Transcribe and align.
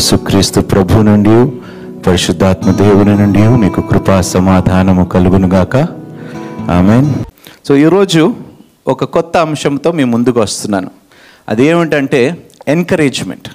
యేసుక్రీస్తు 0.00 0.60
ప్రభు 0.60 0.98
నుండి 1.02 1.50
పరిశుద్ధాత్మ 2.02 2.70
దేవుని 2.72 3.16
నుండి 3.16 3.48
మీకు 3.48 3.80
కృపా 3.80 4.20
సమాధానము 4.20 5.04
కలుగునుగాక 5.04 5.76
ఆమె 6.70 7.12
సో 7.68 7.76
ఈరోజు 7.76 8.34
ఒక 8.86 9.04
కొత్త 9.04 9.36
అంశంతో 9.36 9.92
మీ 9.92 10.04
ముందుకు 10.04 10.40
వస్తున్నాను. 10.40 10.90
అదేమిటంటే 11.48 12.48
ఎన్కరేజ్మెంట్ 12.68 13.48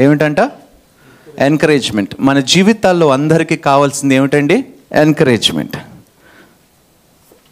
ఏమిటంట? 0.00 0.40
ఎన్కరేజ్మెంట్ 1.38 2.14
మన 2.20 2.40
జీవితాల్లో 2.40 3.10
అందరికీ 3.10 3.56
కావాల్సింది 3.56 4.14
ఏమిటండి? 4.14 4.64
ఎన్కరేజ్మెంట్ 4.92 5.76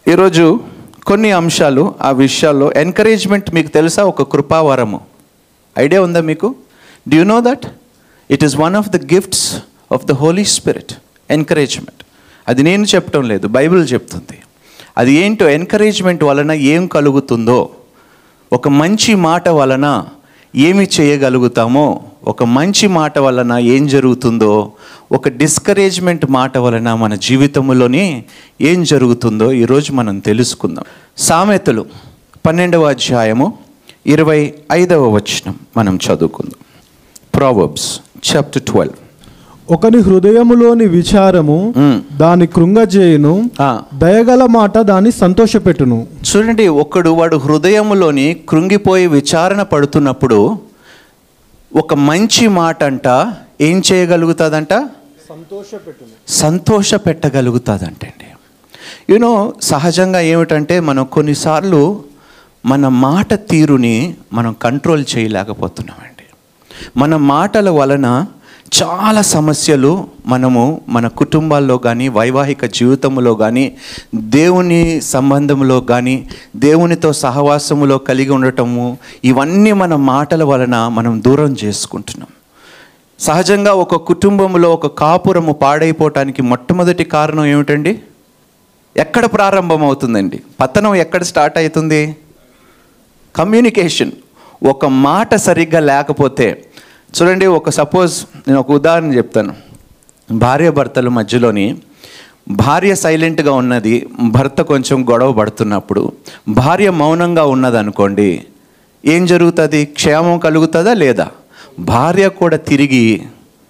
ఈరోజు 0.08 0.60
కొన్ని 1.06 1.32
అంశాలు 1.32 1.94
ఆ 2.02 2.10
విషయాల్లో 2.10 2.72
ఎన్కరేజ్మెంట్ 2.72 3.54
మీకు 3.54 3.68
తెలుసా? 3.68 4.04
ఒక 4.04 4.22
కృపావరము. 4.32 5.00
ఐడియా 5.78 6.02
ఉందా 6.02 6.20
మీకు? 6.20 6.54
Do you 7.08 7.24
know 7.24 7.40
that 7.40 7.66
it 8.32 8.44
is 8.44 8.56
one 8.56 8.76
of 8.76 8.88
the 8.88 9.14
gifts 9.14 9.56
of 9.92 10.04
the 10.04 10.12
Holy 10.12 10.44
Spirit 10.44 10.92
encouragement 11.30 12.04
అది 12.48 12.62
నేను 12.62 12.84
చెప్పడం 12.84 13.28
లేదు 13.28 13.46
బైబిల్ 13.46 13.92
చెప్తుంది. 13.92 14.38
అది 14.98 15.12
ఏంటో 15.12 15.48
ఎన్కరేజ్మెంట్ 15.48 16.24
వలన 16.24 16.52
ఏం 16.52 16.86
కలుగుతుందో 16.86 17.70
ఒక 18.52 18.68
మంచి 18.68 19.14
మాట 19.14 19.48
వలన 19.48 20.04
ఏమి 20.56 20.88
చేయగలుగుతామో 21.00 22.04
ఒక 22.26 22.42
మంచి 22.42 22.86
మాట 22.86 23.18
వలన 23.18 23.52
ఏం 23.58 23.86
జరుగుతుందో 23.86 24.72
ఒక 25.12 25.28
డిస్కరేజ్మెంట్ 25.28 26.30
మాట 26.30 26.58
వలన 26.58 26.94
మన 26.94 27.14
జీవితంలోనే 27.14 28.24
ఏం 28.60 28.84
జరుగుతుందో 28.84 29.52
ఈరోజు 29.52 29.92
మనం 29.92 30.18
తెలుసుకుందాం. 30.18 30.84
సామెతలు 31.18 31.86
పన్నెండవ 32.46 32.84
అధ్యాయము 32.84 33.58
ఇరవై 34.06 34.54
ఐదవ 34.72 35.14
వచనం 35.14 35.58
మనం 35.76 35.96
చదువుకుందాం. 35.96 36.60
ప్రావర్బ్స్ 37.34 38.00
చాప్టర్ 38.22 38.62
ట్వెల్వ్ 38.62 38.94
ఒకని 39.72 39.98
హృదయములోని 39.98 40.86
విచారము 40.86 41.74
మ్మ్. 41.76 42.18
దాని 42.18 42.46
కృంగజేయును. 42.46 43.50
దయగల 43.94 44.46
మాట 44.46 44.78
దాన్ని 44.78 45.12
సంతోషపెట్టును. 45.12 46.06
చూడండి 46.30 46.68
ఒకడు 46.68 47.10
వాడు 47.10 47.36
హృదయంలోని 47.36 48.36
కృంగిపోయి 48.48 49.06
విచారణ 49.06 49.62
పడుతున్నప్పుడు 49.62 50.58
ఒక 51.76 51.94
మంచి 51.94 52.48
మాట 52.48 52.84
అంట 52.84 53.32
ఏం 53.60 53.82
చేయగలుగుతుందంట? 53.92 54.74
సంతోషపెట్టును. 55.28 56.10
సంతోష 56.28 56.94
పెట్టగలుగుతుందంటండి 56.94 58.26
యూనో 59.10 59.52
సహజంగా 59.62 60.20
ఏమిటంటే 60.20 60.80
మనం 60.80 61.04
కొన్నిసార్లు 61.04 62.02
మన 62.66 62.88
మాట 62.88 63.34
తీరుని 63.34 64.14
మనం 64.32 64.56
కంట్రోల్ 64.62 65.04
చేయలేకపోతున్నామండి. 65.16 66.11
మన 66.96 67.16
మాటల 67.16 67.70
వలన 67.70 68.26
చాలా 68.82 69.22
సమస్యలు 69.22 70.08
మనము 70.26 70.80
మన 70.88 71.06
కుటుంబాల్లో 71.08 71.78
కానీ 71.78 72.08
వైవాహిక 72.08 72.64
జీవితంలో 72.64 73.34
కానీ 73.34 73.76
దేవుని 74.14 75.00
సంబంధంలో 75.00 75.80
కానీ 75.80 76.28
దేవునితో 76.56 77.12
సహవాసములో 77.12 77.98
కలిగి 77.98 78.30
ఉండటము 78.30 78.98
ఇవన్నీ 79.24 79.72
మన 79.72 79.94
మాటల 79.94 80.44
వలన 80.44 80.88
మనం 80.88 81.22
దూరం 81.26 81.56
చేసుకుంటున్నాం. 81.64 82.28
సహజంగా 83.20 83.72
ఒక 83.72 83.94
కుటుంబంలో 83.94 84.72
ఒక 84.72 84.86
కాపురము 84.86 85.52
పాడైపోవటానికి 85.52 86.42
మొట్టమొదటి 86.42 87.04
కారణం 87.04 87.44
ఏమిటండి? 87.44 87.98
ఎక్కడ 88.96 89.24
ప్రారంభం 89.24 89.84
అవుతుందండి 89.84 90.40
పతనం 90.60 90.94
ఎక్కడ 90.94 91.22
స్టార్ట్ 91.22 91.58
అవుతుంది? 91.58 92.16
కమ్యూనికేషన్. 93.36 94.12
ఒక 94.64 94.86
మాట 94.86 95.34
సరిగ్గా 95.34 95.80
లేకపోతే 95.80 96.64
చూడండి 97.14 97.46
ఒక 97.46 97.70
సపోజ్ 97.70 98.26
నేను 98.48 98.60
ఒక 98.60 98.70
ఉదాహరణ 98.70 99.16
చెప్తాను. 99.16 99.54
భార్య 100.32 100.70
భర్తల 100.70 101.08
మధ్యలోని 101.08 101.76
భార్య 102.48 102.94
సైలెంట్గా 102.94 103.52
ఉన్నది 103.52 104.06
భర్త 104.20 104.62
కొంచెం 104.62 105.10
గొడవ 105.10 105.32
పడుతున్నప్పుడు 105.32 106.12
భార్య 106.48 106.90
మౌనంగా 106.90 107.44
ఉన్నదనుకోండి 107.44 108.44
ఏం 109.06 109.26
జరుగుతుంది? 109.26 109.84
క్షేమం 109.84 110.38
కలుగుతుందా 110.38 110.92
లేదా? 110.94 111.30
భార్య 111.78 112.28
కూడా 112.28 112.56
తిరిగి 112.56 113.22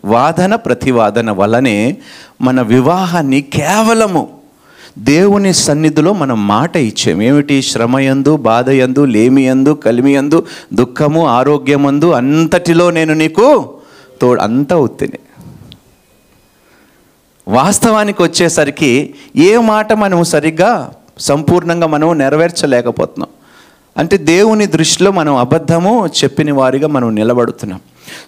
వాదన 0.05 0.55
ప్రతివాదన 0.55 1.31
వల్లనే 1.31 1.97
మన 2.41 2.63
వివాహాన్ని 2.63 3.41
కేవలము 3.41 4.29
దేవుని 4.99 5.55
సన్నిధిలో 5.55 6.13
మనం 6.13 6.47
మాట 6.47 6.77
ఇచ్చాం. 6.77 7.23
ఏమిటి? 7.23 7.63
శ్రమయందు 7.63 8.37
బాధయందు 8.37 9.05
లేమియందు 9.05 9.71
కలిమియందు 9.71 10.47
దుఃఖము 10.75 11.27
ఆరోగ్యమందు 11.27 12.11
అంతటిలో 12.11 12.91
నేను 12.91 13.15
నీకు 13.15 13.75
తోడు 14.21 14.41
అంతా 14.41 14.77
ఒత్తిని 14.77 15.19
వాస్తవానికి 17.49 18.23
వచ్చేసరికి 18.23 19.15
ఏ 19.37 19.59
మాట 19.59 19.93
మనము 19.93 20.25
సరిగ్గా 20.25 20.93
సంపూర్ణంగా 21.19 21.87
మనం 21.87 22.19
నెరవేర్చలేకపోతున్నాం. 22.19 23.29
అంటే 23.97 24.17
దేవుని 24.17 24.67
దృష్టిలో 24.67 25.11
మనం 25.11 25.37
అబద్ధము 25.37 26.07
చెప్పిన 26.07 26.53
వారిగా 26.53 26.89
మనం 26.89 27.15
నిలబడుతున్నాం. 27.15 27.81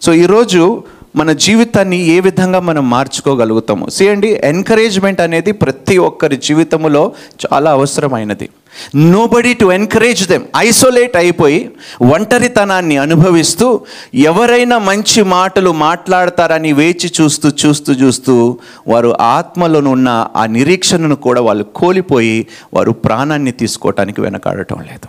సో 0.02 0.12
ఈరోజు 0.12 0.84
మన 1.16 1.32
జీవితాన్ని 1.32 1.98
ఏ 2.06 2.20
విధంగా 2.20 2.60
మనం 2.60 2.90
మార్చుకోగలుగుతాము. 2.90 3.86
చేయండి 3.96 4.40
ఎన్కరేజ్మెంట్ 4.44 5.20
అనేది 5.20 5.52
ప్రతి 5.52 5.98
ఒక్కరి 5.98 6.36
జీవితంలో 6.36 7.12
చాలా 7.44 7.70
అవసరమైనది. 7.70 8.48
Nobody 9.26 9.54
to 9.54 9.66
encourage 9.72 10.28
them 10.28 10.44
isolate 10.56 11.16
అయిపోయి 11.16 11.70
ఒంటరితనాన్ని 12.14 12.96
అనుభవిస్తూ 12.96 13.80
ఎవరైనా 14.14 14.78
మంచి 14.78 15.22
మాటలు 15.22 15.70
మాట్లాడతారని 15.70 16.72
వేచి 16.72 17.10
చూస్తూ 17.20 17.50
చూస్తూ 17.66 17.92
చూస్తూ 17.92 18.58
వారు 18.88 19.16
ఆత్మలోనున్న 19.20 20.26
ఆ 20.36 20.46
నిరీక్షణను 20.46 21.16
కూడా 21.16 21.40
వాళ్ళు 21.40 21.64
కోల్పోయి 21.64 22.46
వారు 22.74 22.90
ప్రాణాన్ని 22.90 23.52
తీసుకోవటానికి 23.52 24.20
వెనకాడటం 24.20 24.80
లేదు. 24.80 25.08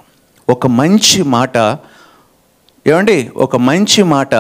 ఒక 0.52 0.68
మంచి 0.68 1.24
మాట 1.24 1.58
ఏమండి? 2.88 3.32
ఒక 3.38 3.56
మంచి 3.56 4.04
మాట 4.04 4.36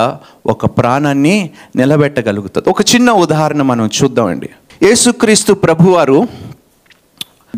ఒక 0.45 0.65
ప్రాణాన్ని 0.65 1.49
నిలబెట్టగలుగుతుంది. 1.75 2.69
ఒక 2.69 2.81
చిన్న 2.81 3.11
ఉదాహరణ 3.11 3.61
మనం 3.61 3.89
చూద్దామండి. 4.03 4.49
యేసుక్రీస్తు 4.83 5.53
ప్రభువారు 5.53 6.27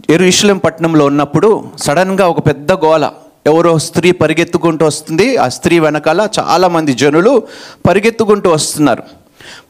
ఎరుషులం 0.09 0.57
పట్టణంలో 0.57 1.05
ఉన్నప్పుడు 1.05 1.63
సడన్గా 1.77 2.27
ఒక 2.27 2.47
పెద్ద 2.47 2.71
గోల. 2.71 3.11
ఎవరో 3.45 3.77
స్త్రీ 3.77 4.11
పరిగెత్తుకుంటూ 4.11 4.85
వస్తుంది. 4.85 5.37
ఆ 5.37 5.47
స్త్రీ 5.47 5.79
వెనకాల 5.79 6.27
చాలామంది 6.39 6.93
జనులు 6.93 7.43
పరిగెత్తుకుంటూ 7.87 8.49
వస్తున్నారు. 8.49 9.03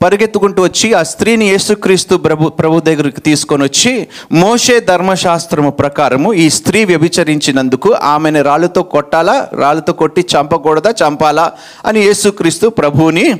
పరిగెత్తుకుంటూ 0.01 0.63
వచ్చి 0.63 0.93
ఆ 0.93 1.03
స్త్రీని 1.03 1.45
యేసుక్రీస్తు 1.45 2.15
ప్రభు 2.15 2.49
ప్రభు 2.49 2.79
దగ్గరికి 2.79 3.21
తీసుకొని 3.21 3.63
వచ్చి 3.63 4.07
మోషే 4.31 4.79
ధర్మశాస్త్రము 4.79 5.69
ప్రకారము 5.69 6.33
ఈ 6.33 6.49
స్త్రీ 6.49 6.85
వ్యభిచరించినందుకు 6.85 7.93
ఆమెను 7.93 8.41
రాళ్ళతో 8.41 8.83
కొట్టాలా? 8.83 9.49
రాళ్ళతో 9.53 9.93
కొట్టి 9.93 10.21
చంపకూడదా? 10.21 10.91
చంపాలా? 10.91 11.51
అని 11.85 11.99
యేసుక్రీస్తు 11.99 12.67
ప్రభువుని 12.67 13.39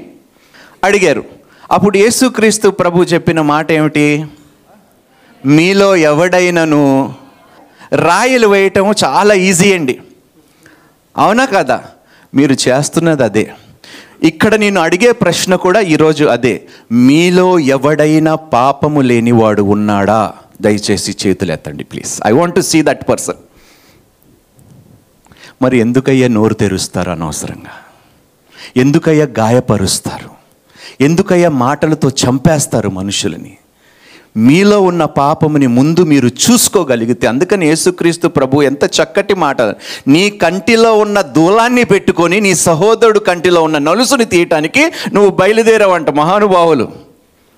అడిగారు. 0.84 1.24
అప్పుడు 1.72 1.98
యేసుక్రీస్తు 1.98 2.70
ప్రభు 2.70 3.04
చెప్పిన 3.04 3.42
మాట 3.42 3.72
ఏమిటి? 3.72 4.26
మీలో 5.46 5.96
ఎవడైనను 5.96 7.14
రాయలు 7.94 8.48
వేయటము 8.48 8.94
చాలా 9.04 9.34
ఈజీ 9.34 9.74
అండి. 9.74 10.00
అవునా 11.18 11.46
కదా? 11.46 11.84
మీరు 12.36 12.54
చేస్తున్నది 12.54 13.24
అదే. 13.24 13.54
ఇక్కడ 14.24 14.56
నేను 14.56 14.82
అడిగే 14.82 15.12
ప్రశ్న 15.12 15.56
కూడా 15.56 15.80
ఈరోజు 15.80 16.26
అదే. 16.26 16.68
మీలో 16.92 17.60
ఎవడైనా 17.60 18.36
పాపము 18.36 19.02
లేనివాడు 19.02 19.62
ఉన్నాడా? 19.62 20.34
దయచేసి 20.62 21.18
చేతులు 21.28 21.52
ఎత్తండి 21.52 21.84
please 21.84 22.22
I 22.26 22.32
want 22.32 22.56
to 22.56 22.62
see 22.62 22.82
that 22.82 23.10
person 23.10 23.36
మరి 25.62 25.78
ఎందుకయ్యా 25.78 26.28
నోరు 26.28 26.54
తెరుస్తారు 26.54 27.12
అనవసరంగా? 27.12 27.72
ఎందుకయ్యా 28.78 29.28
గాయపరుస్తారు? 29.40 30.30
ఎందుకయ్యా 31.02 31.50
మాటలతో 31.50 32.10
చంపేస్తారు 32.10 32.90
మనుషులని? 32.90 33.58
మీలో 34.38 34.82
ఉన్న 34.82 35.06
పాపముని 35.06 35.68
ముందు 35.68 36.04
మీరు 36.04 36.28
చూసుకోగలిగితే 36.28 37.28
అందుకని 37.28 37.66
యేసుక్రీస్తు 37.68 38.28
ప్రభు 38.28 38.62
ఎంత 38.62 38.84
చక్కటి 38.86 39.34
మాట. 39.34 39.62
నీ 40.08 40.30
కంటిలో 40.30 40.98
ఉన్న 40.98 41.22
దూలాన్ని 41.22 41.84
పెట్టుకొని 41.84 42.42
నీ 42.42 42.56
సహోదరుడు 42.56 43.20
కంటిలో 43.20 43.64
ఉన్న 43.64 43.78
నలుసుని 43.78 44.26
తీయటానికి 44.26 44.92
నువ్వు 45.14 45.32
బయలుదేరావంట 45.32 46.10
మహానుభావులు. 46.10 46.92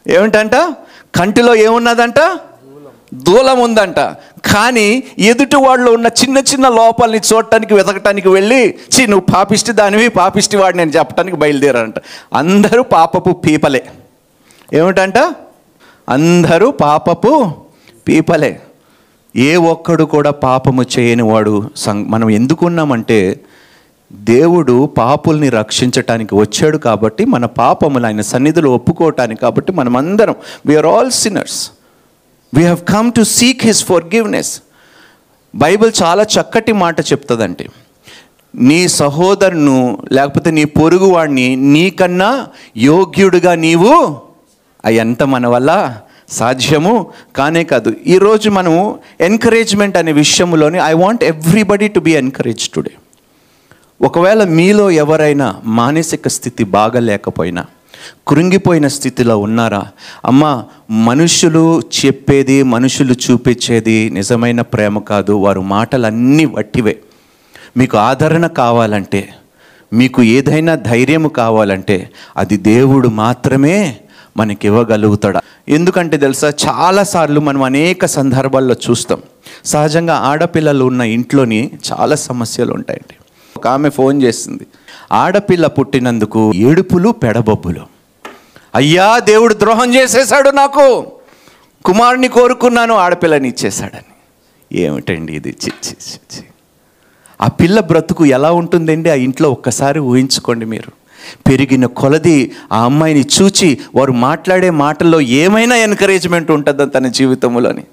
ఏమిటంట? 0.08 0.56
కంటిలో 1.16 1.56
ఏమున్నదంట? 1.56 2.20
దూలం 3.14 3.60
ఉందంట 3.60 4.00
కానీ 4.46 5.04
ఎదుటి 5.20 5.56
వాళ్ళు 5.56 5.92
ఉన్న 5.92 6.08
చిన్న 6.08 6.38
చిన్న 6.38 6.70
లోపాలని 6.70 7.22
చూడటానికి 7.34 7.74
వెతకటానికి 7.74 8.30
వెళ్ళి 8.30 8.76
చి 8.92 9.08
నువ్వు 9.08 9.26
పాపిష్టి 9.34 9.72
దానివి 9.72 10.10
పాపిష్టి 10.10 10.58
వాడిని 10.58 10.86
నేను 10.86 10.98
చెప్పడానికి 10.98 11.38
బయలుదేరారంట. 11.38 11.94
అందరూ 12.34 12.84
పాపపు 12.84 13.30
పీపలే. 13.32 13.86
ఏమిటంట? 14.74 15.18
అందరూ 16.10 16.72
పాపపు 16.72 17.52
పీపలే. 18.08 18.62
ఏ 19.36 19.56
ఒక్కడు 19.56 20.04
కూడా 20.04 20.32
పాపము 20.32 20.84
చేయని 20.84 21.24
వాడు 21.24 21.70
సం 21.76 22.12
మనం 22.12 22.30
ఎందుకున్నామంటే 22.30 23.40
దేవుడు 24.14 24.86
పాపుల్ని 24.86 25.50
రక్షించటానికి 25.50 26.36
వచ్చాడు 26.36 26.78
కాబట్టి 26.78 27.26
మన 27.26 27.46
పాపములు 27.46 28.06
ఆయన 28.06 28.22
సన్నిధిలో 28.22 28.76
ఒప్పుకోవటానికి 28.76 29.42
కాబట్టి 29.42 29.72
మనమందరం 29.72 30.36
we are 30.66 30.86
all 30.86 31.12
sinners 31.12 31.72
we 32.54 32.62
have 32.62 32.82
come 32.94 33.12
to 33.14 33.22
seek 33.22 33.64
his 33.64 33.84
forgiveness 34.06 34.62
Bible 35.56 35.92
చాలా 36.04 36.24
చక్కటి 36.24 36.72
మాట 36.72 37.02
చెప్తుందండి. 37.02 37.70
నీ 38.56 38.88
సహోదరును 38.88 39.98
లేకపోతే 40.12 40.52
నీ 40.52 40.64
పొరుగువాడిని 40.64 41.56
నీకన్నా 41.56 42.48
యోగ్యుడిగా 42.78 43.56
నీవు 43.56 44.29
అయ్యంత 44.86 45.24
మన 45.24 45.48
వల్ల 45.48 45.98
సాధ్యము 46.30 47.08
కానే 47.36 47.64
కాదు. 47.64 47.94
ఈరోజు 48.08 48.50
మనము 48.50 49.00
ఎన్కరేజ్మెంట్ 49.22 49.98
అనే 49.98 50.12
విషయంలోని 50.12 50.80
I 50.86 50.94
want 50.94 51.24
everybody 51.24 51.88
to 51.88 52.00
be 52.00 52.12
encourage 52.12 52.70
today 52.70 52.92
ఒకవేళ 54.02 54.44
మీలో 54.44 54.92
ఎవరైనా 54.92 55.56
మానసిక 55.66 56.28
స్థితి 56.28 56.64
బాగలేకపోయినా 56.64 57.66
కృంగిపోయిన 58.28 58.88
స్థితిలో 58.88 59.38
ఉన్నారా 59.38 59.88
అమ్మా 60.26 60.64
మనుషులు 60.92 61.82
చెప్పేది 61.82 62.64
మనుషులు 62.64 63.14
చూపించేది 63.14 64.10
నిజమైన 64.10 64.62
ప్రేమ 64.62 65.00
కాదు 65.00 65.34
వారు 65.34 65.62
మాటలన్నీ 65.62 66.46
వట్టివే. 66.46 66.98
మీకు 67.78 67.98
ఆదరణ 67.98 68.48
కావాలంటే 68.48 69.30
మీకు 69.94 70.24
ఏదైనా 70.24 70.76
ధైర్యము 70.76 71.30
కావాలంటే 71.30 72.10
అది 72.38 72.58
దేవుడు 72.58 73.08
మాత్రమే 73.10 73.98
మనకి 74.40 74.68
ఇవ్వగలుగుతాడా 74.68 75.42
ఎందుకంటే 75.70 76.18
తెలుసా 76.18 76.54
చాలాసార్లు 76.68 77.40
మనం 77.40 77.64
అనేక 77.64 78.06
సందర్భాల్లో 78.06 78.76
చూస్తాం. 78.90 79.22
సహజంగా 79.66 80.16
ఆడపిల్లలు 80.16 80.86
ఉన్న 80.86 81.02
ఇంట్లోని 81.02 81.72
చాలా 81.92 82.16
సమస్యలు 82.16 82.74
ఉంటాయండి 82.74 83.16
ఒక 83.58 83.68
ఆమె 83.68 83.90
ఫోన్ 83.90 84.24
చేసింది 84.24 84.68
ఆడపిల్ల 85.12 85.68
పుట్టినందుకు 85.68 86.52
ఏడుపులు 86.56 87.10
పెడబొబ్బులు. 87.10 87.82
అయ్యా 88.76 89.20
దేవుడు 89.20 89.54
ద్రోహం 89.54 89.96
చేసేశాడు 89.96 90.50
నాకు. 90.50 91.12
కుమారుని 91.86 92.28
కోరుకున్నాను 92.28 92.94
ఆడపిల్లని 92.94 93.50
ఇచ్చేశాడని. 93.50 94.14
ఏమిటండి 94.80 95.34
ఇది? 95.34 95.50
చిచ్చి 95.50 96.44
ఆ 97.42 97.48
పిల్ల 97.48 97.80
బ్రతుకు 97.80 98.26
ఎలా 98.26 98.52
ఉంటుందండి? 98.52 99.10
ఆ 99.10 99.14
ఇంట్లో 99.14 99.52
ఒక్కసారి 99.52 100.00
ఊహించుకోండి 100.00 100.66
మీరు. 100.66 100.99
పెరిగిన 101.48 101.86
కొలది 101.86 102.52
ఆ 102.72 102.84
అమ్మాయిని 102.84 103.26
చూచి 103.42 103.78
వారు 103.96 104.12
మాట్లాడే 104.12 104.70
మాటల్లో 104.70 105.22
ఏమైనా 105.22 105.76
ఎంకరేజ్మెంట్ 105.76 106.52
ఉంటుందని 106.52 106.90
తన 106.90 107.08
జీవితంలోని? 107.08 107.84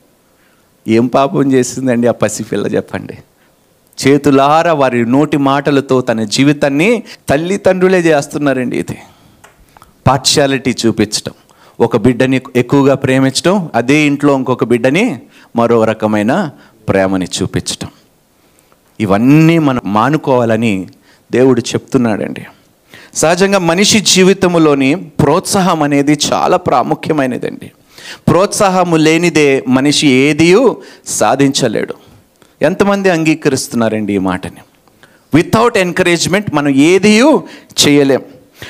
ఏం 0.89 1.07
పాపం 1.07 1.53
చేసిందండి 1.53 2.07
ఆ 2.07 2.13
పసిపిల్ల 2.13 2.67
చెప్పండి. 2.67 3.19
చేతులారా 4.07 4.73
వారి 4.73 5.07
నోటి 5.07 5.37
మాటలతో 5.37 6.01
తన 6.01 6.25
జీవితాన్ని 6.25 7.03
తల్లిదండ్రులే 7.29 8.01
చేస్తున్నారండి 8.01 8.79
ఇది. 8.79 8.99
పార్షాలిటీ 10.07 10.75
చూపించటం. 10.87 11.33
ఒక 11.81 11.97
బిడ్డని 11.97 12.41
ఎక్కువగా 12.57 12.95
ప్రేమించడం 12.95 13.71
అదే 13.75 13.95
ఇంట్లో 13.95 14.37
ఇంకొక 14.37 14.65
బిడ్డని 14.65 15.21
మరో 15.57 15.85
రకమైన 15.85 16.51
ప్రేమని 16.89 17.27
చూపించటం. 17.43 17.89
ఇవన్నీ 19.01 19.59
మనం 19.59 19.81
మానుకోవాలని 19.85 20.89
దేవుడు 21.33 21.61
చెప్తున్నాడండి. 21.61 22.47
సహజంగా 23.17 23.59
మనిషి 23.59 24.01
జీవితంలోని 24.01 24.95
ప్రోత్సాహం 24.95 25.83
అనేది 25.83 26.19
చాలా 26.33 26.57
ప్రాముఖ్యమైనదండి. 26.57 27.71
ప్రోత్సాహము 28.29 28.97
లేనిదే 28.97 29.65
మనిషి 29.69 30.09
ఏదియూ 30.09 30.77
సాధించలేడు. 31.07 31.95
ఎంతమంది 32.63 33.11
అంగీకరిస్తున్నారండి 33.11 34.15
ఈ 34.15 34.19
మాటని? 34.19 34.61
వితౌట్ 35.35 35.79
ఎంకరేజ్మెంట్ 35.79 36.55
మనం 36.55 36.69
ఏదియూ 36.69 37.43
చేయలేం. 37.89 38.21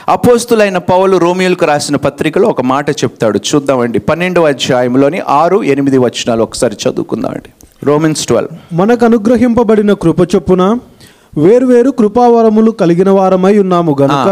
అపోస్తులైన 0.08 0.78
పౌలు 0.78 1.16
రోమియోలకు 1.16 1.64
రాసిన 1.64 1.96
పత్రికలో 1.96 2.48
ఒక 2.48 2.60
మాట 2.60 2.90
చెప్తాడు. 2.90 3.40
చూద్దామండి. 3.54 3.98
పన్నెండవ 3.98 4.48
అధ్యాయంలోని 4.48 5.20
ఆరు 5.28 5.62
ఎనిమిది 5.62 5.98
వచనాలు 5.98 6.42
ఒకసారి 6.42 6.76
చదువుకుందామండి. 6.88 7.66
రోమిన్స్ 7.84 8.26
ట్వెల్వ్ 8.26 8.74
మనకు 8.74 9.04
అనుగ్రహింపబడిన 9.04 9.92
కృప 9.92 10.34
చొప్పున 10.34 10.78
వేర్వేరు 11.36 11.90
కృపావరములు 11.90 12.70
కలిగిన 12.70 13.10
వారమై 13.10 13.58
ఉన్నాము 13.58 13.96
గనుక 14.00 14.28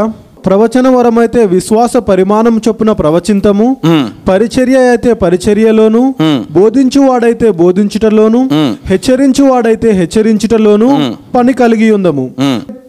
ప్రవచన 0.46 0.88
వరమైతే 0.88 1.46
విశ్వాస 1.46 1.96
పరిమాణం 1.96 2.60
చొప్పున 2.68 2.92
ప్రవచింతము 2.92 3.76
పరిచర్య 4.28 4.78
అయితే 4.88 5.12
పరిచర్యలోను 5.12 6.14
బోధించువాడైతే 6.50 7.50
బోధించుటలోను 7.50 8.40
హెచ్చరించువాడైతే 8.86 9.90
హెచ్చరించుటలోను 9.90 10.88
పని 11.34 11.52
కలిగి 11.52 11.90
ఉందము. 11.90 12.26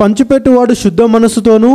పంచిపెట్టువాడు 0.01 0.73
శుద్ధ 0.73 1.01
మనసుతోను 1.01 1.71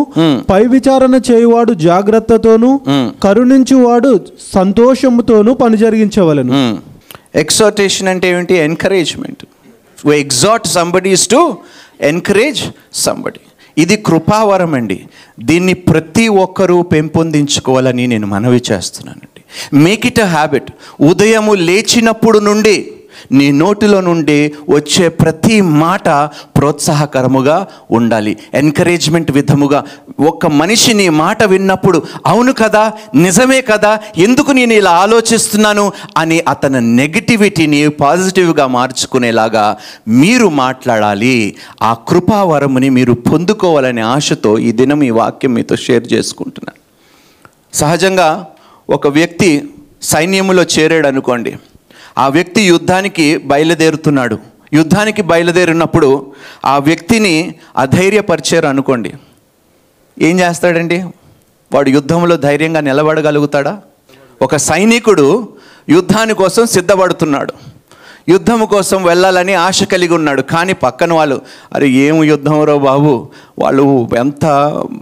పై 0.50 0.62
విచారణ 0.66 1.14
చేయువాడు 1.30 1.72
జాగ్రత్తతోను 1.72 2.80
కరుణించువాడు 3.22 4.20
సంతోషముతోను 4.54 5.54
పని 5.54 5.76
జరిగించవలెను. 5.76 6.78
ఎక్సాటేషన్ 7.34 8.08
అంటే 8.08 8.28
ఏంటి 8.38 8.54
encouragement 8.68 9.44
exhort 10.14 10.66
somebody 10.66 11.10
is 11.10 11.28
to 11.28 11.40
encourage 12.00 12.62
somebody 12.94 13.40
ఇది 13.78 13.96
కృపావరం 13.96 14.74
అండి. 14.74 15.06
దీన్ని 15.40 15.74
ప్రతి 15.74 16.28
ఒక్కరూ 16.28 16.82
పెంపొందించుకోవాలని 16.82 18.06
నేను 18.06 18.26
మనవి 18.26 18.62
చేస్తున్నానండి. 18.72 19.42
మేక్ 19.76 20.06
ఇట్ 20.06 20.20
అ 20.20 20.26
హ్యాబిట్ 20.26 20.70
ఉదయము 21.00 21.54
లేచినప్పుడు 21.54 22.38
నుండి 22.38 22.92
నీ 23.32 23.52
నోటిలో 23.52 24.00
నుండి 24.00 24.52
వచ్చే 24.70 25.08
ప్రతి 25.08 25.60
మాట 25.60 26.08
ప్రోత్సాహకరముగా 26.56 27.66
ఉండాలి. 27.90 28.36
ఎంకరేజ్మెంట్ 28.54 29.30
విధముగా. 29.30 29.84
ఒక 30.20 30.46
మనిషి 30.46 30.94
నీ 30.94 31.08
మాట 31.08 31.42
విన్నప్పుడు 31.42 32.02
అవును 32.26 32.52
కదా 32.52 32.92
నిజమే 33.14 33.60
కదా 33.60 33.98
ఎందుకు 34.18 34.52
నేను 34.52 34.72
ఇలా 34.72 34.90
ఆలోచిస్తున్నాను? 34.90 35.92
అని 36.16 36.40
అతని 36.40 36.96
నెగిటివిటీని 36.96 37.88
పాజిటివ్గా 37.88 38.66
మార్చుకునేలాగా 38.66 39.76
మీరు 40.08 40.48
మాట్లాడాలి. 40.48 41.56
ఆ 41.82 41.96
కృపావరముని 42.08 42.90
మీరు 42.90 43.12
పొందుకోవాలనే 43.12 44.00
ఆశతో 44.00 44.58
ఈ 44.58 44.72
దినం 44.72 45.02
ఈ 45.02 45.10
వాక్యం 45.10 45.54
మీతో 45.54 45.76
షేర్ 45.76 46.12
చేసుకుంటున్నాను. 46.12 46.80
సహజంగా 47.76 48.46
ఒక 48.90 49.08
వ్యక్తి 49.08 49.70
సైన్యములో 50.02 50.62
చేరాడు 50.62 51.06
అనుకోండి 51.06 51.56
ఆ 52.18 52.28
వ్యక్తి 52.28 52.62
యుద్ధానికి 52.62 53.36
బయలుదేరుతున్నాడు. 53.36 54.38
యుద్ధానికి 54.72 55.22
బయలుదేరినప్పుడు 55.22 56.32
ఆ 56.64 56.78
వ్యక్తిని 56.78 57.54
అధైర్యపరిచారు 57.76 58.66
అనుకోండి. 58.66 59.12
ఏం 60.20 60.40
చేస్తాడండి? 60.40 61.04
వాడు 61.74 61.90
యుద్ధంలో 61.90 62.36
ధైర్యంగా 62.36 62.80
నిలబడగలుగుతాడా? 62.80 63.78
ఒక 64.42 64.56
సైనికుడు 64.56 65.48
యుద్ధాని 65.88 66.34
కోసం 66.34 66.66
సిద్ధపడుతున్నాడు. 66.66 67.52
యుద్ధం 68.28 68.64
కోసం 68.64 69.04
వెళ్ళాలని 69.04 69.54
ఆశ 69.54 69.84
కలిగి 69.84 70.14
ఉన్నాడు. 70.14 70.42
కానీ 70.42 70.72
పక్కన 70.72 71.12
వాళ్ళు 71.12 71.40
అరే 71.74 71.88
ఏం 71.88 72.24
యుద్ధంరో 72.24 72.78
బాబు? 72.78 73.30
వాళ్ళు 73.58 74.08
ఎంత 74.18 74.44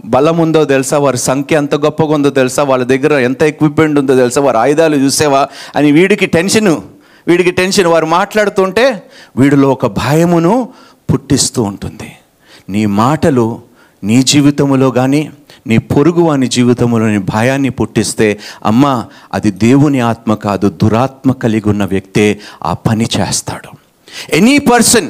బలం 0.05 0.37
ఉందో 0.37 0.65
తెలుసా? 0.65 0.97
వారి 0.97 1.17
సంఖ్య 1.17 1.55
ఎంత 1.55 1.75
గొప్పగా 1.75 2.13
ఉందో 2.13 2.29
తెలుసా? 2.29 2.63
వాళ్ళ 2.63 2.83
దగ్గర 2.83 3.13
ఎంత 3.13 3.43
ఎక్విప్మెంట్ 3.43 3.99
ఉందో 3.99 4.15
తెలుసా? 4.15 4.41
వారి 4.41 4.57
ఆయుధాలు 4.57 4.95
చూసేవా? 4.95 5.47
అని 5.75 5.91
వీడికి 5.91 6.25
టెన్షను 6.25 6.98
వీడికి 7.29 7.51
టెన్షన్ 7.51 7.87
వారు 7.87 8.05
మాట్లాడుతుంటే 8.05 8.85
వీడిలో 9.37 9.67
ఒక 9.71 9.85
భయమును 9.85 10.69
పుట్టిస్తూ 11.13 11.63
ఉంటుంది. 11.63 12.11
నీ 12.69 12.85
మాటలు 12.85 13.61
నీ 14.03 14.23
జీవితంలో 14.23 14.91
కానీ 14.91 15.21
నీ 15.67 15.77
పొరుగు 15.77 16.21
వాని 16.21 16.47
జీవితంలోని 16.47 17.17
భయాన్ని 17.17 17.69
పుట్టిస్తే 17.69 18.27
అమ్మా 18.65 18.93
అది 19.33 19.51
దేవుని 19.51 19.99
ఆత్మ 19.99 20.33
కాదు 20.33 20.69
దురాత్మ 20.69 21.31
కలిగి 21.31 21.69
ఉన్న 21.69 21.85
వ్యక్తే 21.85 22.39
ఆ 22.63 22.73
పని 22.73 23.07
చేస్తాడు. 23.17 23.71
Any 24.33 24.57
person 24.57 25.09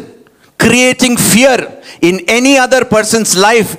creating 0.59 1.17
fear 1.17 1.63
in 2.03 2.19
any 2.29 2.55
other 2.57 2.83
person's 2.83 3.37
life 3.37 3.71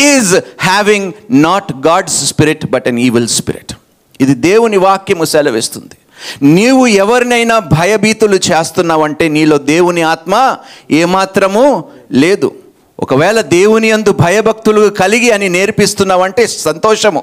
is 0.00 0.34
having 0.58 1.12
not 1.30 1.72
God's 1.86 2.18
spirit 2.24 2.66
but 2.66 2.88
an 2.88 2.98
evil 2.98 3.28
spirit 3.28 3.72
ఇది 4.20 4.34
దేవుని 4.34 4.76
వాక్యము 4.76 5.24
సెలవిస్తుంది. 5.24 5.97
నీవు 6.42 6.86
ఎవరినైనా 6.86 7.58
భయభీతులు 7.58 8.36
చేస్తున్నావంటే 8.36 9.28
నీలో 9.28 9.58
దేవుని 9.58 10.02
ఆత్మ 10.02 10.56
ఏమాత్రము 10.90 11.84
లేదు. 12.12 12.54
ఒకవేళ 13.00 13.40
దేవుని 13.40 13.90
అందు 13.90 14.12
భయభక్తులు 14.12 14.88
కలిగి 14.88 15.30
అని 15.30 15.48
నేర్పిస్తున్నావంటే 15.48 16.46
సంతోషము. 16.46 17.22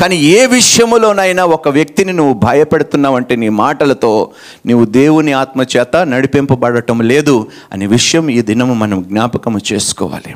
కానీ 0.00 0.16
ఏ 0.16 0.46
విషయములోనైనా 0.46 1.44
ఒక 1.44 1.68
వ్యక్తిని 1.68 2.12
నువ్వు 2.12 2.32
భయపెడుతున్నావంటే 2.34 3.36
నీ 3.36 3.48
మాటలతో 3.48 4.30
నువ్వు 4.66 4.86
దేవుని 4.86 5.32
ఆత్మ 5.32 5.62
చేత 5.62 5.96
నడిపింపబడటం 5.96 7.00
లేదు 7.00 7.46
అనే 7.72 7.86
విషయం 7.86 8.28
ఈ 8.28 8.42
దినము 8.42 8.74
మనం 8.74 9.02
జ్ఞాపకము 9.02 9.60
చేసుకోవాలి. 9.72 10.34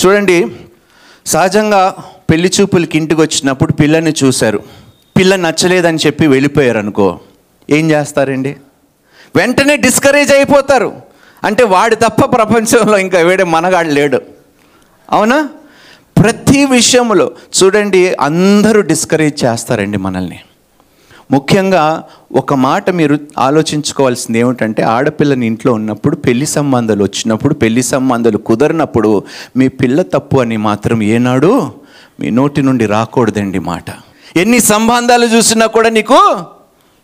చూడండి 0.00 0.46
సహజంగా 1.26 1.94
పెళ్ళి 2.30 2.52
చూపులకి 2.60 2.98
ఇంటికి 2.98 3.20
వచ్చినప్పుడు 3.20 3.72
పిల్లని 3.72 4.14
చూశారు. 4.24 4.62
పిల్ల 5.18 5.36
నచ్చలేదని 5.36 5.98
చెప్పి 6.06 6.26
వెళ్ళిపోయారు 6.26 6.78
అనుకో 6.78 7.20
ఏం 7.70 7.90
చేస్తారండి? 7.90 8.56
వెంటనే 9.36 9.76
డిస్కరేజ్ 9.76 10.32
అయిపోతారు. 10.32 11.02
అంటే 11.44 11.64
వాడు 11.64 11.94
తప్ప 11.94 12.24
ప్రపంచంలో 12.24 12.98
ఇంకా 12.98 13.18
వేడే 13.18 13.44
మనగాడు 13.44 13.88
లేడు. 13.88 14.20
అవునా? 15.10 15.48
ప్రతి 16.22 16.64
విషయంలో 16.64 17.30
చూడండి 17.62 18.14
అందరూ 18.14 18.80
డిస్కరేజ్ 18.80 19.44
చేస్తారండి 19.44 19.98
మనల్ని. 19.98 20.40
ముఖ్యంగా 21.30 22.04
ఒక 22.32 22.54
మాట 22.54 22.90
మీరు 22.90 23.18
ఆలోచించుకోవాల్సింది 23.38 24.38
ఏమిటంటే 24.38 24.82
ఆడపిల్లని 24.82 25.46
ఇంట్లో 25.46 25.72
ఉన్నప్పుడు 25.72 26.16
పెళ్ళి 26.16 26.46
సంబంధాలు 26.46 27.02
వచ్చినప్పుడు 27.02 27.54
పెళ్ళి 27.54 27.82
సంబంధాలు 27.82 28.38
కుదరినప్పుడు 28.38 29.22
మీ 29.56 29.68
పిల్ల 29.68 30.02
తప్పు 30.02 30.40
అని 30.40 30.56
మాత్రం 30.56 31.02
ఏనాడు 31.02 31.72
మీ 32.20 32.30
నోటి 32.30 32.62
నుండి 32.62 32.86
రాకూడదండి 32.86 33.58
మాట. 33.58 33.84
ఎన్ని 34.36 34.60
సంబంధాలు 34.60 35.26
చూసినా 35.26 35.66
కూడా 35.66 35.88
నీకు 35.88 36.40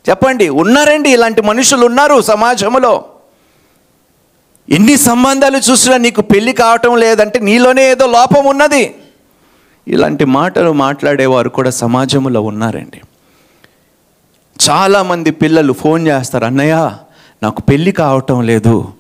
చెప్పండి 0.09 0.49
ఉన్నారండి 0.49 1.11
ఇలాంటి 1.11 1.43
మనుషులు 1.43 1.87
ఉన్నారు 1.87 2.21
సమాజంలో. 2.21 3.05
ఎన్ని 4.69 4.97
సంబంధాలు 4.97 5.59
చూసినా 5.59 5.97
నీకు 5.97 6.21
పెళ్ళి 6.21 6.53
కావటం 6.53 6.97
లేదంటే 6.97 7.39
నీలోనే 7.39 7.91
ఏదో 7.91 8.07
లోపం 8.07 8.47
ఉన్నది. 8.47 8.95
ఇలాంటి 9.89 10.25
మాటలు 10.25 10.73
మాట్లాడేవారు 10.73 11.49
కూడా 11.49 11.71
సమాజంలో 11.71 12.41
ఉన్నారండి. 12.41 13.01
చాలామంది 14.71 15.31
పిల్లలు 15.31 15.73
ఫోన్ 15.73 16.07
చేస్తారు 16.07 16.45
అన్నయ్య 16.45 16.91
నాకు 17.43 17.63
పెళ్ళి 17.63 17.93
కావటం 17.93 18.43
లేదు. 18.43 18.93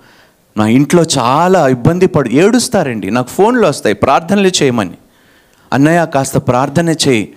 నా 0.57 0.67
ఇంట్లో 0.67 1.05
చాలా 1.19 1.69
ఇబ్బంది 1.69 2.07
పడు 2.07 2.29
ఏడుస్తారండి. 2.29 3.11
నాకు 3.11 3.29
ఫోన్లు 3.29 3.67
వస్తాయి 3.67 3.95
ప్రార్థనలు 3.95 4.51
చేయమని. 4.63 4.95
అన్నయ్య 5.73 6.07
కాస్త 6.15 6.39
ప్రార్థన 6.39 6.89
చేయి. 6.89 7.33